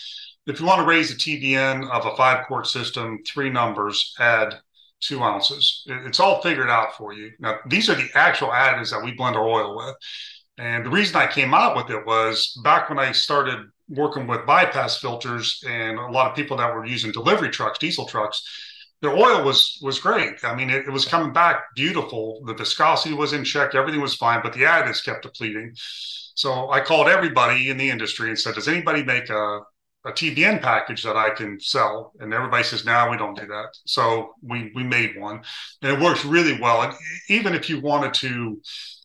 [0.48, 4.56] if you want to raise the TBN of a five quart system, three numbers, add
[5.00, 5.84] two ounces.
[5.88, 7.32] It's all figured out for you.
[7.40, 9.96] Now, these are the actual additives that we blend our oil with.
[10.58, 14.46] And the reason I came out with it was back when I started working with
[14.46, 18.44] bypass filters and a lot of people that were using delivery trucks, diesel trucks
[19.02, 20.44] the oil was was great.
[20.44, 22.44] I mean, it, it, was coming back beautiful.
[22.46, 23.74] The viscosity was in check.
[23.74, 25.74] Everything was fine, but the additives kept depleting.
[26.36, 29.60] So I called everybody in the industry and said, "Does anybody make a
[30.04, 33.70] a TBN package that I can sell?" And everybody says, "No, we don't do that."
[33.86, 35.42] So we we made one,
[35.82, 36.84] and it works really well.
[36.84, 36.94] And
[37.28, 38.62] even if you wanted to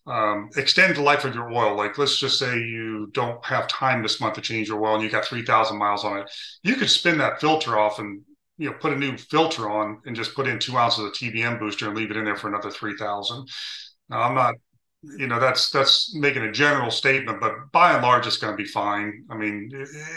[0.07, 1.77] um, extend the life of your oil.
[1.77, 5.03] Like, let's just say you don't have time this month to change your oil and
[5.03, 6.31] you got 3,000 miles on it.
[6.63, 8.23] You could spin that filter off and
[8.59, 11.59] you know put a new filter on and just put in two ounces of TBN
[11.59, 13.49] booster and leave it in there for another three thousand.
[14.09, 14.55] Now I'm not,
[15.19, 18.57] you know, that's that's making a general statement, but by and large it's going to
[18.57, 19.25] be fine.
[19.31, 19.71] I mean,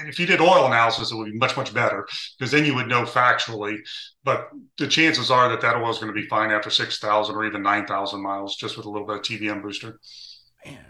[0.08, 2.88] if you did oil analysis, it would be much much better because then you would
[2.88, 3.78] know factually.
[4.24, 7.36] But the chances are that that oil is going to be fine after six thousand
[7.36, 10.00] or even nine thousand miles just with a little bit of TBN booster.
[10.66, 10.86] Man,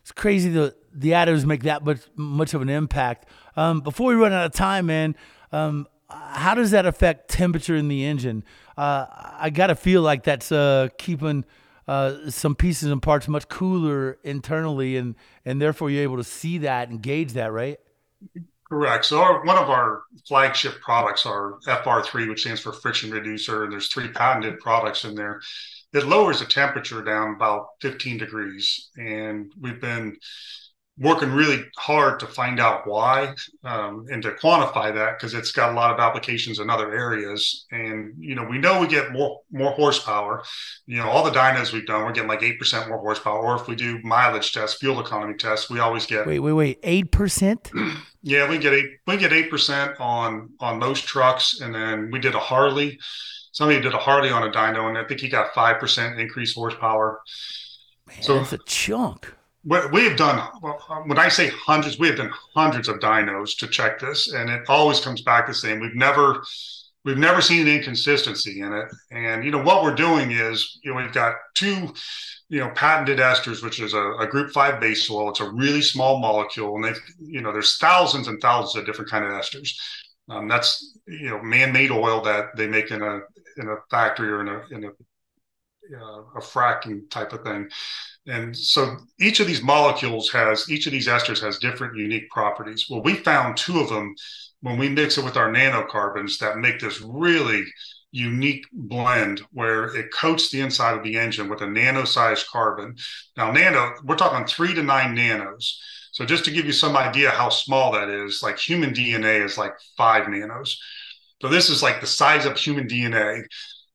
[0.00, 3.26] it's crazy the the additives make that much much of an impact.
[3.56, 5.16] Um, before we run out of time, man.
[5.50, 8.44] Um, how does that affect temperature in the engine?
[8.76, 11.44] Uh, I got to feel like that's uh, keeping
[11.88, 16.58] uh, some pieces and parts much cooler internally, and and therefore you're able to see
[16.58, 17.78] that and gauge that, right?
[18.68, 19.04] Correct.
[19.04, 23.72] So our, one of our flagship products are FR3, which stands for friction reducer, and
[23.72, 25.42] there's three patented products in there.
[25.92, 30.16] It lowers the temperature down about 15 degrees, and we've been
[31.02, 33.34] working really hard to find out why
[33.64, 37.66] um, and to quantify that because it's got a lot of applications in other areas.
[37.72, 40.44] And you know we know we get more more horsepower.
[40.86, 43.40] You know all the dynos we've done we're getting like 8% more horsepower.
[43.42, 46.82] Or if we do mileage tests fuel economy tests we always get wait wait wait
[46.82, 51.60] 8% yeah we get 8 we get 8% on on most trucks.
[51.60, 52.98] And then we did a harley.
[53.50, 57.20] Somebody did a harley on a dyno and i think he got 5% increased horsepower.
[58.06, 60.38] Man, so that's a chunk we have done
[61.06, 64.62] when i say hundreds we have done hundreds of dynos to check this and it
[64.68, 65.80] always comes back the same.
[65.80, 66.42] We've never
[67.04, 68.88] we've never seen an inconsistency in it.
[69.10, 71.92] And you know what we're doing is you know we've got two
[72.48, 75.82] you know patented esters which is a, a group five base oil it's a really
[75.82, 79.70] small molecule and they've you know there's thousands and thousands of different kind of esters.
[80.28, 83.20] Um, that's you know man-made oil that they make in a
[83.56, 84.88] in a factory or in a in a
[85.94, 87.68] uh, a fracking type of thing
[88.26, 92.86] and so each of these molecules has, each of these esters has different unique properties.
[92.88, 94.14] Well, we found two of them
[94.60, 97.64] when we mix it with our nanocarbons that make this really
[98.12, 102.94] unique blend where it coats the inside of the engine with a nano sized carbon.
[103.36, 105.80] Now, nano, we're talking three to nine nanos.
[106.12, 109.56] So just to give you some idea how small that is, like human DNA is
[109.56, 110.78] like five nanos.
[111.40, 113.42] So this is like the size of human DNA,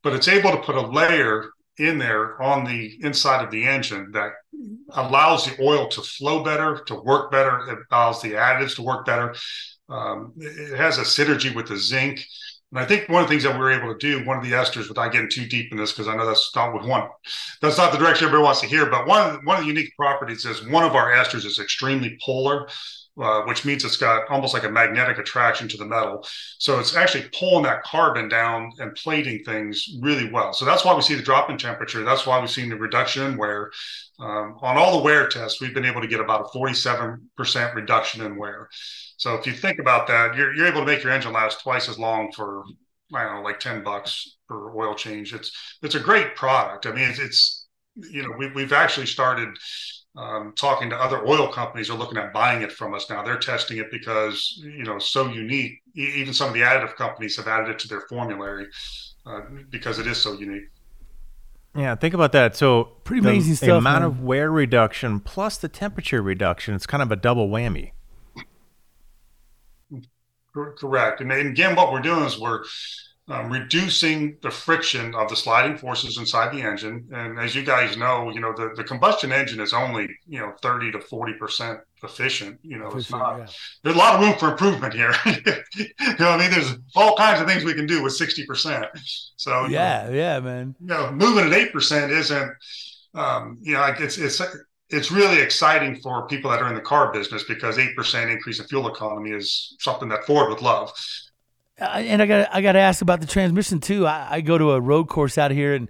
[0.03, 4.11] but it's able to put a layer in there on the inside of the engine
[4.11, 4.31] that
[4.91, 7.59] allows the oil to flow better, to work better.
[7.69, 9.35] It allows the additives to work better.
[9.89, 12.25] Um, it has a synergy with the zinc.
[12.71, 14.43] And I think one of the things that we are able to do, one of
[14.43, 17.07] the esters, without getting too deep in this, because I know that's not what one,
[17.61, 18.87] that's not the direction everybody wants to hear.
[18.87, 22.67] But one one of the unique properties is one of our esters is extremely polar.
[23.19, 26.23] Uh, which means it's got almost like a magnetic attraction to the metal.
[26.59, 30.53] So it's actually pulling that carbon down and plating things really well.
[30.53, 32.03] So that's why we see the drop in temperature.
[32.03, 33.71] That's why we've seen the reduction in wear.
[34.19, 38.23] Um, on all the wear tests, we've been able to get about a 47% reduction
[38.23, 38.69] in wear.
[39.17, 41.89] So if you think about that, you're, you're able to make your engine last twice
[41.89, 42.65] as long for,
[43.15, 45.33] I don't know, like 10 bucks per oil change.
[45.33, 45.51] It's,
[45.81, 46.85] it's a great product.
[46.85, 49.57] I mean, it's, it's you know, we, we've actually started
[50.17, 53.23] um, talking to other oil companies are looking at buying it from us now.
[53.23, 55.81] They're testing it because you know so unique.
[55.93, 58.67] even some of the additive companies have added it to their formulary
[59.25, 60.69] uh, because it is so unique.
[61.75, 62.55] Yeah, think about that.
[62.55, 63.67] So pretty amazing the, stuff.
[63.67, 64.03] The amount man.
[64.03, 66.73] of wear reduction plus the temperature reduction.
[66.73, 67.91] It's kind of a double whammy.
[70.79, 71.21] Correct.
[71.21, 72.63] And again, what we're doing is we're
[73.29, 77.07] um, reducing the friction of the sliding forces inside the engine.
[77.11, 80.53] And as you guys know, you know the, the combustion engine is only you know
[80.61, 82.59] thirty to forty percent efficient.
[82.63, 83.37] You know, it's not.
[83.37, 83.47] Yeah.
[83.83, 85.13] There's a lot of room for improvement here.
[85.25, 88.85] you know, I mean, there's all kinds of things we can do with sixty percent.
[89.35, 90.75] So yeah, know, yeah, man.
[90.79, 92.51] You know, moving at eight percent isn't.
[93.13, 94.41] Um, you know, it's it's
[94.89, 98.59] it's really exciting for people that are in the car business because eight percent increase
[98.59, 100.93] in fuel economy is something that Ford would love
[101.79, 104.07] and I got I got to ask about the transmission too.
[104.07, 105.87] I, I, go to a road course out here, and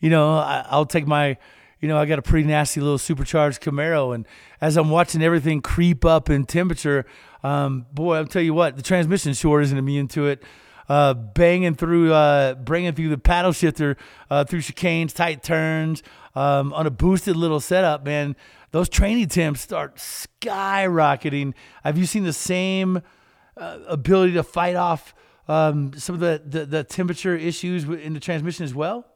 [0.00, 1.36] you know I, will take my,
[1.80, 4.26] you know I got a pretty nasty little supercharged Camaro, and
[4.60, 7.06] as I'm watching everything creep up in temperature,
[7.42, 10.42] um, boy, I'll tell you what, the transmission sure isn't immune to it.
[10.88, 13.94] Uh, banging through, uh, bringing through the paddle shifter
[14.30, 16.02] uh, through chicanes, tight turns
[16.34, 18.34] um, on a boosted little setup, man.
[18.70, 21.52] Those training temps start skyrocketing.
[21.84, 23.02] Have you seen the same
[23.58, 25.14] uh, ability to fight off?
[25.48, 29.06] Um, some of the, the, the temperature issues in the transmission as well?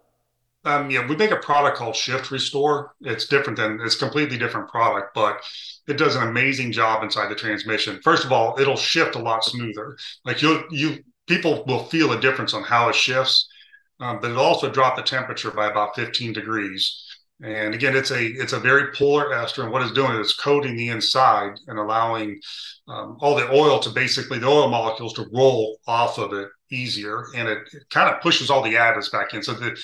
[0.64, 2.95] Um, yeah, we make a product called Shift Restore.
[3.01, 5.42] It's different than it's completely different product, but
[5.88, 8.01] it does an amazing job inside the transmission.
[8.03, 9.97] First of all, it'll shift a lot smoother.
[10.25, 13.49] Like you, you people will feel a difference on how it shifts,
[13.99, 17.12] um, but it also drop the temperature by about 15 degrees.
[17.42, 20.76] And again, it's a it's a very polar ester, and what it's doing is coating
[20.76, 22.40] the inside and allowing
[22.87, 27.24] um, all the oil to basically the oil molecules to roll off of it easier,
[27.35, 29.42] and it, it kind of pushes all the additives back in.
[29.42, 29.77] So the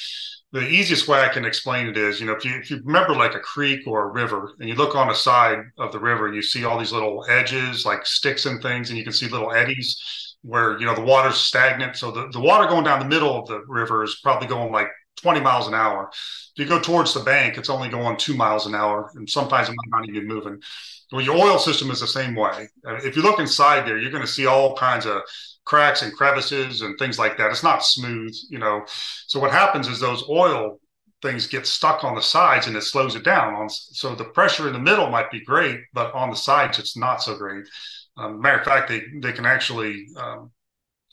[0.52, 3.14] the easiest way I can explain it is, you know, if you if you remember
[3.16, 6.26] like a creek or a river, and you look on the side of the river,
[6.26, 9.26] and you see all these little edges like sticks and things, and you can see
[9.28, 11.96] little eddies where you know the water's stagnant.
[11.96, 14.88] So the, the water going down the middle of the river is probably going like
[15.20, 16.10] 20 miles an hour.
[16.10, 19.68] If you go towards the bank, it's only going two miles an hour, and sometimes
[19.68, 20.60] it might not even be moving.
[21.12, 22.68] Well, your oil system is the same way.
[22.84, 25.22] If you look inside there, you're going to see all kinds of
[25.64, 27.50] cracks and crevices and things like that.
[27.50, 28.84] It's not smooth, you know.
[29.26, 30.80] So what happens is those oil
[31.22, 33.68] things get stuck on the sides and it slows it down.
[33.68, 37.22] So the pressure in the middle might be great, but on the sides it's not
[37.22, 37.66] so great.
[38.16, 40.50] Um, matter of fact, they they can actually um,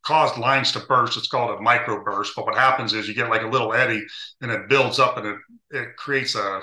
[0.05, 1.17] cause lines to burst.
[1.17, 2.29] It's called a microburst.
[2.35, 4.03] But what happens is you get like a little eddy
[4.41, 5.37] and it builds up and it,
[5.71, 6.61] it creates a,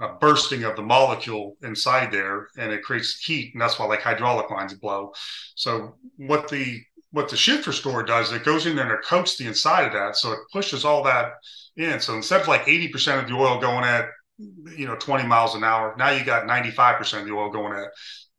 [0.00, 3.54] a bursting of the molecule inside there and it creates heat.
[3.54, 5.12] And that's why like hydraulic lines blow.
[5.56, 6.80] So what the
[7.12, 9.92] what the Shift Restore does, it goes in there and it coats the inside of
[9.92, 10.16] that.
[10.16, 11.32] So it pushes all that
[11.76, 12.00] in.
[12.00, 14.06] So instead of like 80% of the oil going at,
[14.38, 17.90] you know, 20 miles an hour, now you got 95% of the oil going at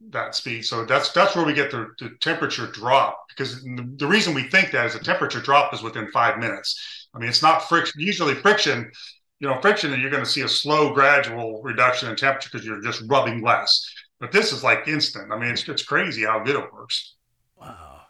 [0.10, 0.66] that speed.
[0.66, 4.72] So that's that's where we get the, the temperature drop because the, reason we think
[4.72, 7.08] that is the temperature drop is within five minutes.
[7.14, 8.01] I mean, it's not friction.
[8.01, 8.91] Usually, friction,
[9.39, 12.82] you know, friction, you're going to see a slow, gradual reduction in temperature because you're
[12.82, 13.93] just rubbing less.
[14.20, 15.32] But this is like instant.
[15.32, 17.16] I mean, it's it's crazy how good it works.
[17.60, 18.01] Wow,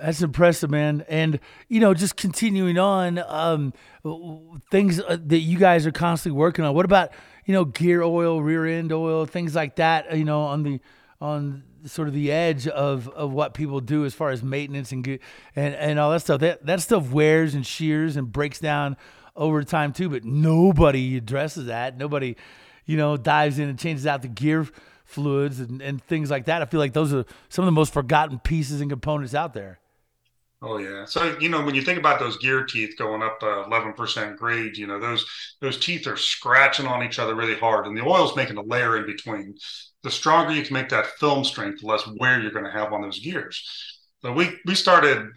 [0.00, 1.04] that's impressive, man.
[1.08, 3.72] And you know, just continuing on, um,
[4.70, 6.74] things uh, that you guys are constantly working on.
[6.74, 7.10] What about
[7.44, 10.16] you know gear oil, rear end oil, things like that?
[10.16, 10.80] You know, on the
[11.20, 15.06] on sort of the edge of, of what people do as far as maintenance and
[15.56, 16.40] and, and all that stuff.
[16.40, 18.96] That that stuff wears and shears and breaks down
[19.36, 21.96] over time too, but nobody addresses that.
[21.96, 22.36] Nobody,
[22.86, 24.66] you know, dives in and changes out the gear
[25.04, 26.60] fluids and, and things like that.
[26.60, 29.80] I feel like those are some of the most forgotten pieces and components out there.
[30.60, 31.04] Oh yeah.
[31.04, 33.92] So you know when you think about those gear teeth going up uh, eleven uh,
[33.92, 35.24] percent grade, you know those
[35.60, 38.96] those teeth are scratching on each other really hard, and the oil's making a layer
[38.96, 39.54] in between
[40.02, 42.92] the stronger you can make that film strength, the less wear you're going to have
[42.92, 43.98] on those gears.
[44.22, 45.28] So we we started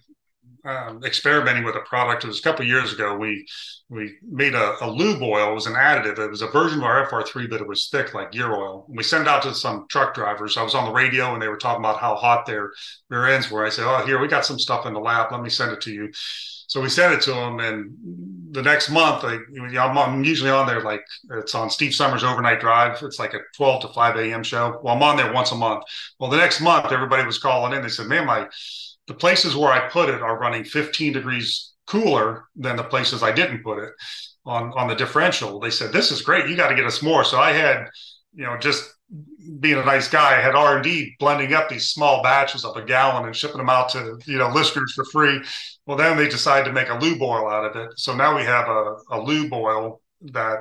[0.64, 2.24] um, experimenting with a product.
[2.24, 3.16] It was a couple years ago.
[3.18, 3.46] We
[3.90, 5.52] we made a, a, lube oil.
[5.52, 6.20] It was an additive.
[6.20, 8.86] It was a version of our FR3, but it was thick like gear oil.
[8.88, 10.58] We sent it out to some truck drivers.
[10.58, 12.72] I was on the radio and they were talking about how hot their
[13.10, 13.66] rear ends were.
[13.66, 15.32] I said, "Oh, here we got some stuff in the lab.
[15.32, 16.12] Let me send it to you."
[16.72, 17.98] So we sent it to them, and
[18.52, 19.42] the next month, like,
[19.78, 23.04] I'm usually on there like it's on Steve Sommers Overnight Drive.
[23.04, 24.42] It's like a 12 to 5 a.m.
[24.42, 24.80] show.
[24.82, 25.84] Well, I'm on there once a month.
[26.18, 27.82] Well, the next month, everybody was calling in.
[27.82, 28.48] They said, "Man, my
[29.06, 33.34] the places where I put it are running 15 degrees cooler than the places I
[33.34, 33.92] didn't put it
[34.46, 36.50] on on the differential." They said, "This is great.
[36.50, 37.90] You got to get us more." So I had,
[38.34, 38.90] you know, just
[39.60, 42.84] being a nice guy, had R and D blending up these small batches of a
[42.84, 45.42] gallon and shipping them out to you know listeners for free.
[45.86, 47.92] Well, then they decided to make a lube oil out of it.
[47.98, 50.02] So now we have a, a lube oil
[50.34, 50.60] that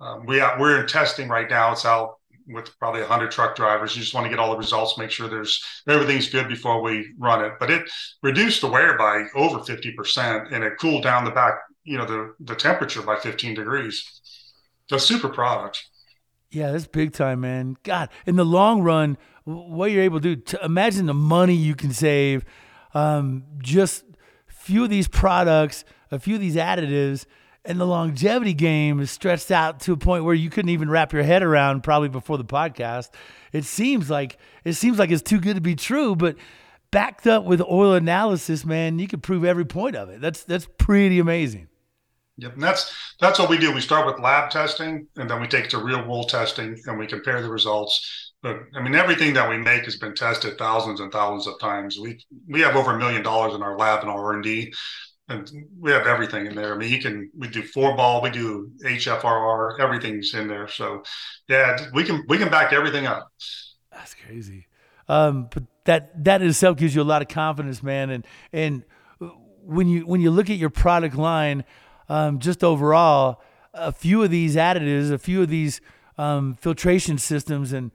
[0.00, 1.72] um, we we're in testing right now.
[1.72, 2.16] It's out
[2.46, 3.94] with probably 100 truck drivers.
[3.94, 7.12] You just want to get all the results, make sure there's everything's good before we
[7.18, 7.52] run it.
[7.58, 7.90] But it
[8.22, 11.54] reduced the wear by over 50%, and it cooled down the back,
[11.84, 14.20] you know, the the temperature by 15 degrees.
[14.90, 15.82] The super product.
[16.54, 17.76] Yeah, that's big time, man.
[17.82, 21.74] God, in the long run, what you're able to do, to imagine the money you
[21.74, 22.44] can save,
[22.94, 24.04] um, just
[24.48, 27.26] a few of these products, a few of these additives,
[27.64, 31.12] and the longevity game is stretched out to a point where you couldn't even wrap
[31.12, 33.10] your head around probably before the podcast.
[33.52, 36.36] It seems like it seems like it's too good to be true, but
[36.92, 40.20] backed up with oil analysis, man, you can prove every point of it.
[40.20, 41.66] That's that's pretty amazing.
[42.36, 43.72] Yep, and that's that's what we do.
[43.72, 46.98] We start with lab testing, and then we take it to real world testing, and
[46.98, 48.32] we compare the results.
[48.42, 51.98] But I mean, everything that we make has been tested thousands and thousands of times.
[51.98, 52.18] We
[52.48, 54.72] we have over a million dollars in our lab and R and D,
[55.28, 55.48] and
[55.80, 56.74] we have everything in there.
[56.74, 60.66] I mean, you can we do four ball, we do HFRR, everything's in there.
[60.66, 61.04] So
[61.48, 63.28] yeah, we can we can back everything up.
[63.92, 64.66] That's crazy.
[65.08, 68.10] Um, but that that in itself gives you a lot of confidence, man.
[68.10, 68.82] And and
[69.66, 71.64] when you when you look at your product line
[72.08, 73.42] um, just overall,
[73.72, 75.80] a few of these additives, a few of these
[76.18, 77.90] um, filtration systems, and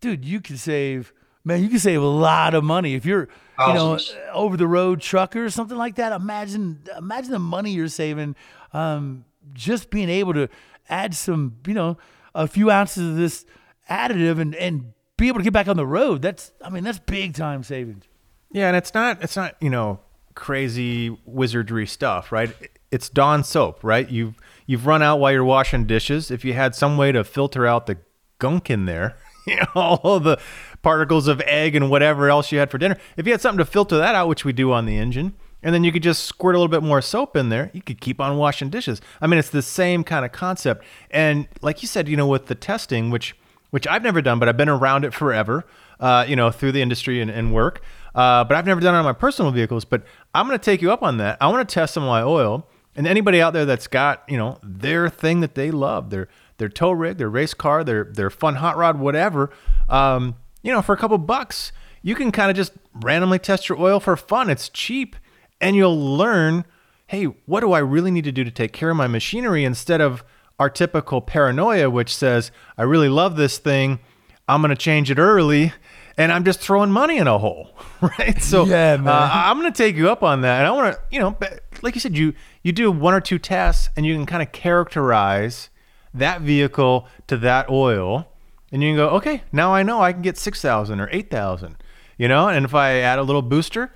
[0.00, 1.12] dude, you can save,
[1.44, 3.28] man, you can save a lot of money if you're,
[3.66, 3.98] you know,
[4.32, 6.12] over the road trucker or something like that.
[6.12, 8.34] Imagine, imagine the money you're saving,
[8.72, 10.48] um, just being able to
[10.88, 11.98] add some, you know,
[12.34, 13.44] a few ounces of this
[13.88, 16.22] additive and and be able to get back on the road.
[16.22, 18.04] That's, I mean, that's big time savings.
[18.50, 20.00] Yeah, and it's not, it's not, you know,
[20.34, 22.50] crazy wizardry stuff, right?
[22.90, 24.08] It's Dawn soap, right?
[24.08, 24.34] You've
[24.66, 26.30] you've run out while you're washing dishes.
[26.30, 27.98] If you had some way to filter out the
[28.38, 29.16] gunk in there,
[29.46, 30.38] you know, all the
[30.82, 32.96] particles of egg and whatever else you had for dinner.
[33.16, 35.74] If you had something to filter that out, which we do on the engine, and
[35.74, 38.20] then you could just squirt a little bit more soap in there, you could keep
[38.20, 39.00] on washing dishes.
[39.20, 40.84] I mean, it's the same kind of concept.
[41.10, 43.36] And like you said, you know, with the testing, which
[43.70, 45.64] which I've never done, but I've been around it forever,
[46.00, 47.82] uh, you know, through the industry and, and work.
[48.16, 49.84] Uh, but I've never done it on my personal vehicles.
[49.84, 50.02] But
[50.34, 51.38] I'm going to take you up on that.
[51.40, 52.66] I want to test some of my oil
[52.96, 56.28] and anybody out there that's got, you know, their thing that they love, their
[56.58, 59.50] their tow rig, their race car, their their fun hot rod, whatever,
[59.88, 61.72] um, you know, for a couple bucks,
[62.02, 64.50] you can kind of just randomly test your oil for fun.
[64.50, 65.16] It's cheap,
[65.60, 66.64] and you'll learn,
[67.06, 70.00] hey, what do I really need to do to take care of my machinery instead
[70.00, 70.24] of
[70.58, 73.98] our typical paranoia, which says, I really love this thing.
[74.46, 75.72] I'm going to change it early.
[76.18, 77.70] And I'm just throwing money in a hole,
[78.02, 78.42] right?
[78.42, 79.08] So Yeah, man.
[79.08, 80.58] Uh, I'm going to take you up on that.
[80.58, 81.34] And I want to, you know,
[81.82, 84.52] like you said, you you do one or two tests and you can kind of
[84.52, 85.70] characterize
[86.12, 88.28] that vehicle to that oil,
[88.72, 91.30] and you can go, okay, now I know I can get six thousand or eight
[91.30, 91.76] thousand,
[92.18, 92.48] you know.
[92.48, 93.92] And if I add a little booster,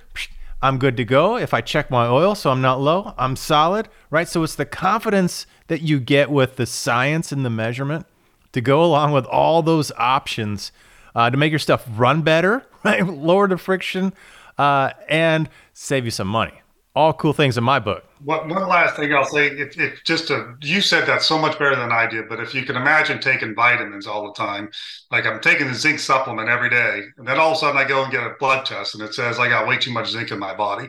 [0.61, 1.37] I'm good to go.
[1.37, 4.27] If I check my oil so I'm not low, I'm solid, right?
[4.27, 8.05] So it's the confidence that you get with the science and the measurement
[8.53, 10.71] to go along with all those options
[11.13, 13.05] uh, to make your stuff run better, right?
[13.05, 14.13] Lower the friction
[14.57, 16.61] uh, and save you some money.
[16.95, 18.05] All cool things in my book.
[18.23, 21.59] What, one last thing I'll say, if, if just to, you said that so much
[21.59, 24.69] better than I did, but if you can imagine taking vitamins all the time,
[25.11, 27.83] like I'm taking the zinc supplement every day, and then all of a sudden I
[27.83, 30.31] go and get a blood test and it says I got way too much zinc
[30.31, 30.87] in my body.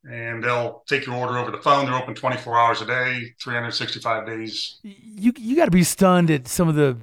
[0.10, 1.86] and they'll take your order over the phone.
[1.86, 4.80] They're open 24 hours a day, 365 days.
[4.84, 6.98] You you got to be stunned at some of the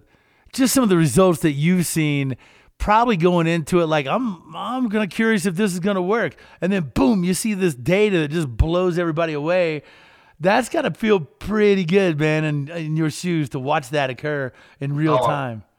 [0.53, 2.37] just some of the results that you've seen.
[2.79, 6.73] Probably going into it like I'm I'm gonna curious if this is gonna work, and
[6.73, 9.83] then boom, you see this data that just blows everybody away.
[10.41, 14.53] That's got to feel pretty good, man, in, in your shoes to watch that occur
[14.79, 15.65] in real Oh, time.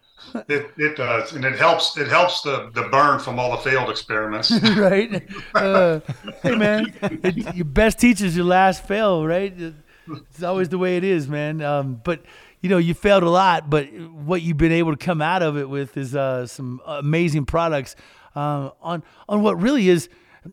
[0.50, 1.98] It, it does, and it helps.
[1.98, 4.52] It helps the the burn from all the failed experiments.
[4.76, 5.24] right?
[5.56, 6.02] Uh,
[6.44, 9.54] hey, man, it, your best teacher's your last fail, right?
[9.58, 11.62] It's always the way it is, man.
[11.62, 12.22] Um, but
[12.62, 15.58] you know, you failed a lot, but what you've been able to come out of
[15.58, 17.96] it with is uh, some amazing products
[18.36, 20.10] uh, on on what really is.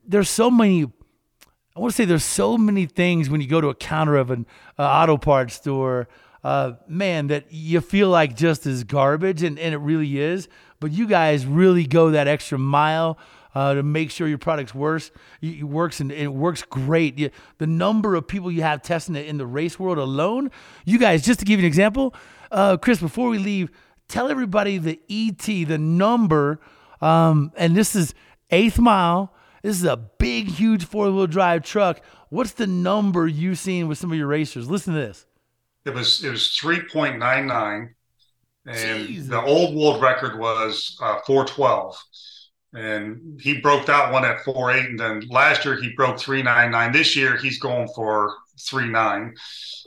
[0.07, 0.85] There's so many.
[1.75, 4.31] I want to say there's so many things when you go to a counter of
[4.31, 4.47] an
[4.79, 6.09] uh, auto parts store,
[6.43, 10.49] uh, man, that you feel like just is garbage, and, and it really is.
[10.81, 13.19] But you guys really go that extra mile
[13.57, 17.19] uh, to make sure your product's works, it works, and it works great.
[17.19, 20.51] You, the number of people you have testing it in the race world alone,
[20.85, 22.15] you guys, just to give you an example,
[22.53, 23.71] uh, Chris, before we leave,
[24.09, 26.61] tell everybody the ET, the number,
[27.01, 28.13] um, and this is
[28.51, 29.33] eighth mile.
[29.63, 32.03] This is a big, huge four wheel drive truck.
[32.29, 34.69] What's the number you've seen with some of your racers?
[34.69, 35.25] Listen to this.
[35.87, 37.95] It was it was three point nine nine,
[38.67, 41.97] and the old world record was uh, four twelve,
[42.77, 46.43] and he broke that one at four eight, and then last year he broke three
[46.43, 46.93] nine nine.
[46.93, 49.35] This year he's going for three nine,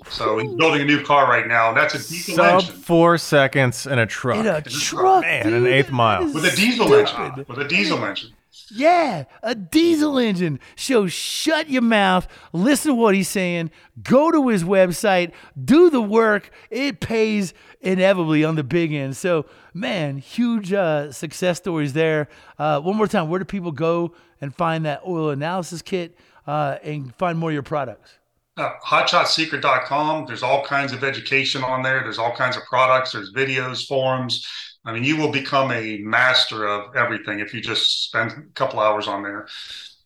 [0.10, 1.74] so he's building a new car right now.
[1.74, 4.40] That's a diesel sub engine four seconds in a truck.
[4.40, 6.26] In a It's a truck, man, an eighth mile.
[6.34, 7.10] With a diesel stupid.
[7.10, 7.46] engine.
[7.48, 8.32] With a diesel engine.
[8.72, 10.60] Yeah, a diesel engine.
[10.76, 13.72] So shut your mouth, listen to what he's saying,
[14.04, 15.32] go to his website,
[15.64, 16.52] do the work.
[16.70, 19.18] It pays inevitably on the big end.
[19.18, 22.28] So, man, huge uh, success stories there.
[22.58, 26.78] Uh, one more time, where do people go and find that oil analysis kit uh,
[26.84, 28.20] and find more of your products?
[28.58, 30.26] Uh, hotshotsecret.com.
[30.26, 32.02] There's all kinds of education on there.
[32.04, 33.14] There's all kinds of products.
[33.14, 34.46] There's videos, forums.
[34.86, 38.80] I mean, you will become a master of everything if you just spend a couple
[38.80, 39.48] hours on there.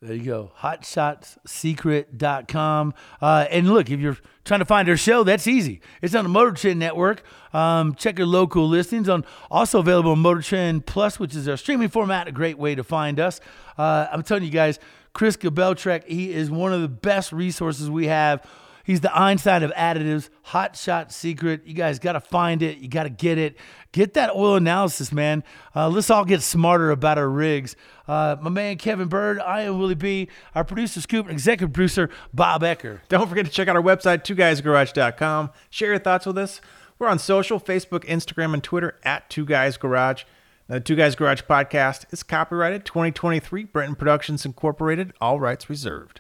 [0.04, 0.52] There you go.
[0.60, 2.94] HotShotsSecret.com.
[3.22, 5.80] Uh, and look, if you're trying to find our show, that's easy.
[6.02, 7.24] It's on the Motor Trend Network.
[7.54, 9.08] Um, check your local listings.
[9.08, 12.28] On also available on Motor Trend Plus, which is our streaming format.
[12.28, 13.40] A great way to find us.
[13.78, 14.78] Uh, I'm telling you guys,
[15.14, 18.46] Chris Gabrelcik, he is one of the best resources we have.
[18.84, 21.62] He's the Einstein of additives, Hot Shot Secret.
[21.66, 22.80] You guys got to find it.
[22.80, 23.56] You got to get it.
[23.94, 25.44] Get that oil analysis, man.
[25.74, 27.78] Uh, let's all get smarter about our rigs.
[28.10, 30.28] Uh, my man Kevin Byrd, I am Willie B.
[30.54, 33.00] Our producer, Scoop, and executive producer, Bob Ecker.
[33.08, 35.52] Don't forget to check out our website, twoguysgarage.com.
[35.70, 36.60] Share your thoughts with us.
[37.00, 40.24] We're on social, Facebook, Instagram, and Twitter at Two Guys Garage.
[40.68, 46.20] Now, the Two Guys Garage podcast is copyrighted 2023, Brenton Productions Incorporated, all rights reserved.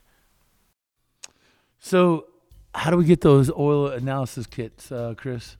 [1.79, 2.27] So,
[2.73, 5.57] how do we get those oil analysis kits, uh, Chris?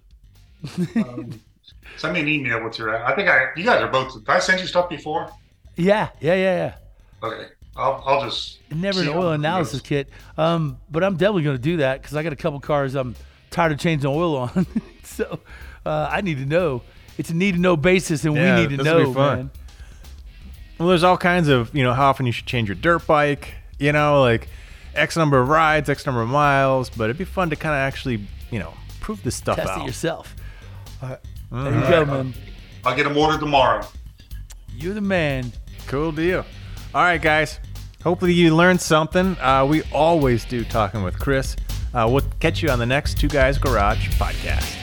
[1.97, 3.03] Send me an email with your.
[3.05, 3.47] I think I.
[3.55, 4.13] You guys are both.
[4.13, 5.29] Did I send you stuff before?
[5.75, 7.27] Yeah, yeah, yeah, yeah.
[7.27, 8.03] Okay, I'll.
[8.05, 8.59] I'll just.
[8.71, 9.87] Never an oil analysis goes.
[9.87, 10.09] kit.
[10.37, 13.15] Um, but I'm definitely going to do that because I got a couple cars I'm
[13.51, 14.65] tired of changing oil on.
[15.03, 15.39] so
[15.85, 16.81] uh, I need to know.
[17.17, 19.37] It's a need to know basis, and Yeah, we need to this be know, fun.
[19.37, 19.51] man.
[20.79, 23.53] Well, there's all kinds of, you know, how often you should change your dirt bike,
[23.77, 24.49] you know, like
[24.95, 27.79] X number of rides, X number of miles, but it'd be fun to kind of
[27.79, 29.81] actually, you know, prove this stuff Test out.
[29.81, 30.35] it yourself.
[31.01, 31.19] All right.
[31.51, 32.33] There you go, man.
[32.85, 33.85] I'll get them ordered tomorrow.
[34.75, 35.51] You're the man.
[35.87, 36.45] Cool deal.
[36.93, 37.59] All right, guys.
[38.03, 39.37] Hopefully you learned something.
[39.39, 41.55] Uh, we always do talking with Chris.
[41.93, 44.82] Uh, we'll catch you on the next Two Guys Garage podcast.